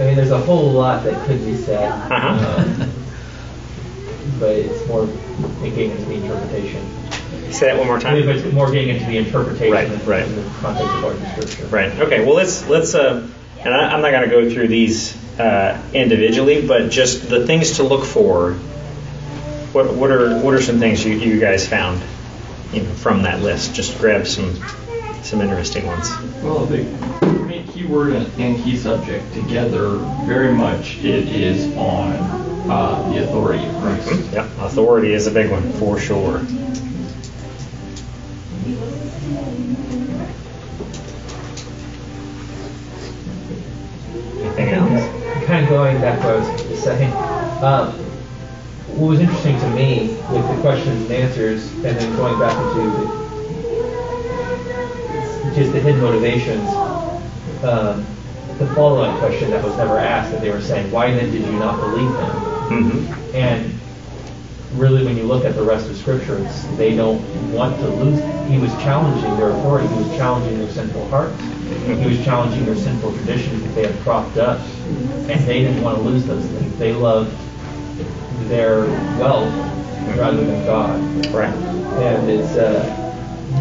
[0.00, 1.90] I mean, there's a whole lot that could be said.
[1.90, 2.62] Uh-huh.
[2.62, 2.90] um,
[4.38, 5.06] but it's more
[5.62, 6.99] getting into the interpretation.
[7.52, 8.14] Say that one more time.
[8.14, 10.24] mean, but it's more getting into the interpretation Right, in- right.
[10.26, 11.66] in the context of our scripture.
[11.66, 11.92] Right.
[11.98, 12.24] Okay.
[12.24, 12.94] Well, let's let's.
[12.94, 13.28] Uh,
[13.62, 17.72] and I, I'm not going to go through these uh, individually, but just the things
[17.76, 18.52] to look for.
[19.72, 22.00] What what are what are some things you, you guys found,
[22.72, 23.74] you know, from that list?
[23.74, 24.54] Just grab some
[25.22, 26.08] some interesting ones.
[26.42, 26.82] Well, the
[27.46, 29.90] main keyword and and key subject together,
[30.26, 32.12] very much it is on
[32.70, 34.32] uh, the authority of Christ.
[34.32, 34.44] Yep.
[34.60, 36.38] Authority is a big one for sure.
[44.40, 45.04] Anything else?
[45.46, 47.12] Kind of going back to what I was saying.
[47.62, 47.92] Um,
[48.96, 52.90] what was interesting to me with the questions and answers, and then going back into
[52.90, 53.20] the,
[55.54, 56.68] just the hidden motivations,
[57.64, 58.06] um,
[58.58, 61.52] the follow-on question that was never asked, that they were saying, why then did you
[61.52, 62.30] not believe them?
[62.70, 63.34] Mm-hmm.
[63.34, 63.79] And
[64.74, 67.20] really, when you look at the rest of Scripture, it's, they don't
[67.52, 68.18] want to lose.
[68.50, 69.88] He was challenging their authority.
[69.88, 71.40] He was challenging their sinful hearts.
[71.40, 75.98] He was challenging their sinful traditions that they had propped up, and they didn't want
[75.98, 76.78] to lose those things.
[76.78, 77.36] They loved
[78.48, 78.82] their
[79.18, 79.52] wealth
[80.16, 81.00] rather than God.
[81.26, 81.54] Right.
[81.54, 82.96] And it's, uh,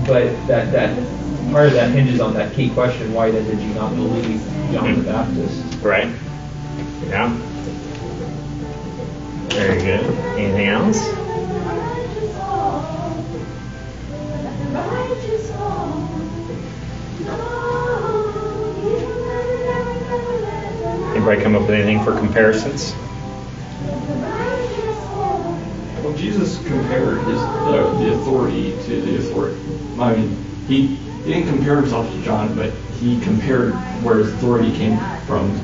[0.07, 3.73] but that that part of that hinges on that key question: Why then did you
[3.73, 4.41] not believe
[4.71, 5.83] John the Baptist?
[5.83, 6.11] Right.
[7.07, 7.35] Yeah.
[9.51, 10.05] Very good.
[10.37, 11.03] Anything else?
[21.15, 22.93] Anybody come up with anything for comparisons?
[26.03, 29.59] Well, Jesus compared his uh, the authority to the authority.
[29.99, 33.73] I mean, he, he didn't compare himself to John, but he compared
[34.03, 35.59] where his authority came from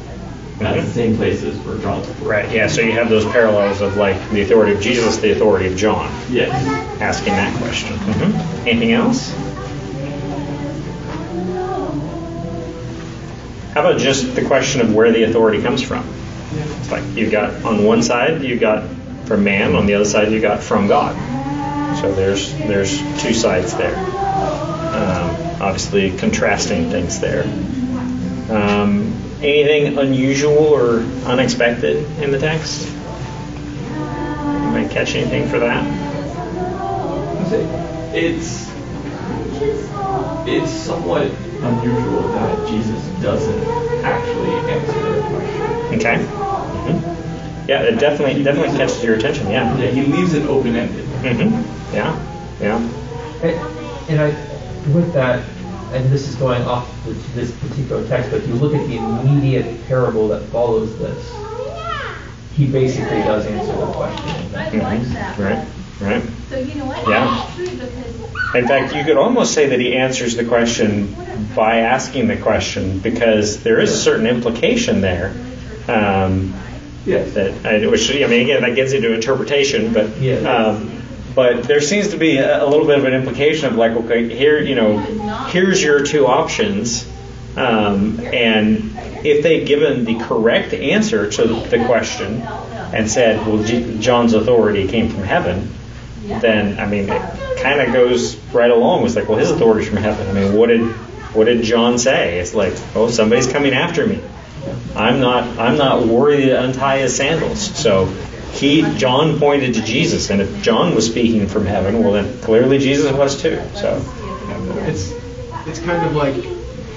[0.61, 2.23] at the same places where authority.
[2.23, 2.51] Right.
[2.51, 2.67] Yeah.
[2.67, 6.09] So you have those parallels of like the authority of Jesus, the authority of John.
[6.29, 6.51] Yes.
[7.01, 7.97] Asking that question.
[7.97, 9.33] hmm Anything else?
[13.73, 16.07] How about just the question of where the authority comes from?
[16.79, 18.87] It's like you've got on one side you've got
[19.25, 21.15] from man, on the other side you've got from God.
[21.99, 23.97] So there's there's two sides there.
[23.97, 27.43] Um, obviously contrasting things there.
[28.49, 32.87] Um, anything unusual or unexpected in the text?
[33.87, 35.83] Anybody catch anything for that?
[38.13, 38.65] It's
[40.47, 41.29] it's somewhat
[41.61, 43.63] unusual that Jesus doesn't
[44.03, 45.61] actually answer their question.
[45.99, 46.17] Okay.
[46.23, 49.49] hmm Yeah, it definitely definitely catches your attention.
[49.49, 49.91] Yeah, Yeah.
[49.91, 51.05] he leaves it open-ended.
[51.05, 51.95] Mm-hmm.
[51.95, 52.15] Yeah.
[52.61, 52.77] Yeah.
[53.41, 54.27] And, and I,
[54.91, 55.43] with that,
[55.95, 58.97] and this is going off the, this particular text, but if you look at the
[58.97, 61.33] immediate parable that follows this,
[62.53, 64.29] he basically does answer the question.
[64.51, 65.37] Mhm.
[65.39, 65.67] Right.
[66.01, 66.23] Right.
[66.49, 67.07] So you know what?
[67.07, 67.45] Yeah.
[67.47, 68.55] It's true because.
[68.55, 71.13] In fact, you could almost say that he answers the question
[71.55, 75.33] by asking the question because there is a certain implication there.
[75.87, 76.53] Um,
[77.05, 77.33] Yes.
[77.33, 80.37] that I, which I mean, again, that gets into interpretation, but Yeah.
[80.39, 80.89] um,
[81.35, 84.33] but there seems to be a, a little bit of an implication of like, okay,
[84.33, 84.97] here, you know,
[85.49, 87.05] here's your two options,
[87.57, 93.99] um, and if they'd given the correct answer to the question and said, well, J-
[93.99, 95.73] John's authority came from heaven,
[96.25, 99.97] then I mean, it kind of goes right along with like, well, his authority's from
[99.97, 100.27] heaven.
[100.27, 100.81] I mean, what did
[101.35, 102.39] what did John say?
[102.39, 104.21] It's like, oh, somebody's coming after me.
[104.95, 107.59] I'm not I'm not worthy to untie his sandals.
[107.77, 108.05] So
[108.55, 112.79] he John pointed to Jesus, and if John was speaking from heaven, well then clearly
[112.79, 113.61] Jesus was too.
[113.75, 114.01] So
[114.87, 115.11] It's,
[115.67, 116.35] it's kind of like,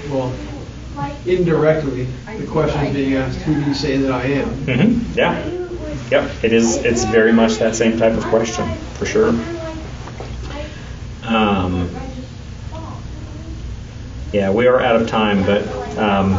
[0.09, 0.33] well,
[1.25, 2.07] indirectly,
[2.37, 4.49] the question is being asked, who do you say that I am?
[4.49, 5.45] hmm yeah,
[6.09, 6.77] yep, it is.
[6.77, 9.29] It's very much that same type of question for sure.
[11.23, 11.89] Um,
[14.31, 15.63] yeah, we are out of time, but
[15.97, 16.33] um,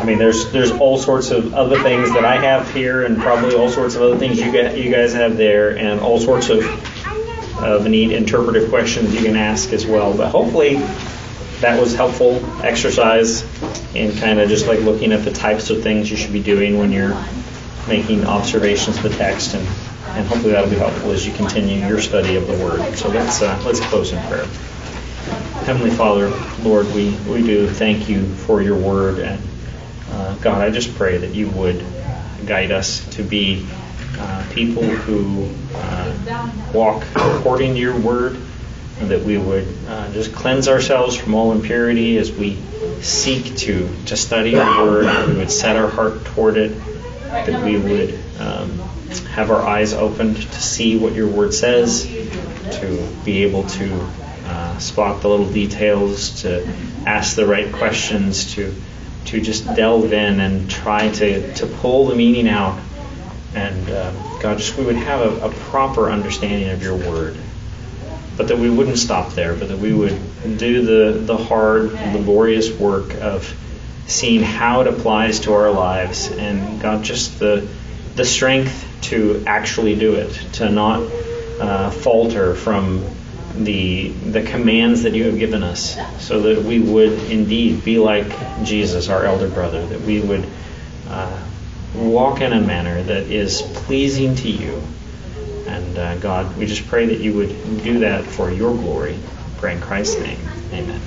[0.00, 3.54] I mean, there's there's all sorts of other things that I have here, and probably
[3.54, 6.64] all sorts of other things you get you guys have there, and all sorts of
[7.62, 10.16] of neat interpretive questions you can ask as well.
[10.16, 10.76] But hopefully,
[11.60, 13.42] that was helpful exercise
[13.94, 16.78] in kind of just like looking at the types of things you should be doing
[16.78, 17.20] when you're
[17.88, 19.66] making observations of the text, and
[20.16, 22.96] and hopefully that'll be helpful as you continue your study of the Word.
[22.96, 24.46] So let's uh, let's close in prayer.
[25.68, 26.30] Heavenly Father,
[26.62, 29.18] Lord, we, we do thank you for your word.
[29.18, 29.38] And
[30.10, 31.84] uh, God, I just pray that you would
[32.46, 33.66] guide us to be
[34.18, 38.38] uh, people who uh, walk according to your word,
[39.00, 42.60] and that we would uh, just cleanse ourselves from all impurity as we
[43.00, 46.72] seek to, to study your word, we would set our heart toward it,
[47.28, 48.78] that we would um,
[49.34, 54.08] have our eyes opened to see what your word says, to be able to
[54.46, 56.66] uh, spot the little details, to
[57.06, 58.74] ask the right questions, to
[59.28, 62.78] to just delve in and try to, to pull the meaning out.
[63.54, 67.36] And uh, God, just we would have a, a proper understanding of your word.
[68.36, 70.18] But that we wouldn't stop there, but that we would
[70.58, 73.54] do the, the hard, laborious work of
[74.06, 76.30] seeing how it applies to our lives.
[76.30, 77.68] And God, just the,
[78.14, 81.02] the strength to actually do it, to not
[81.60, 83.04] uh, falter from
[83.54, 88.26] the the commands that you have given us, so that we would indeed be like
[88.64, 90.48] Jesus, our elder brother, that we would
[91.08, 91.42] uh,
[91.94, 94.82] walk in a manner that is pleasing to you.
[95.66, 99.18] And uh, God, we just pray that you would do that for your glory.
[99.58, 100.40] Pray in Christ's name.
[100.72, 101.00] Amen.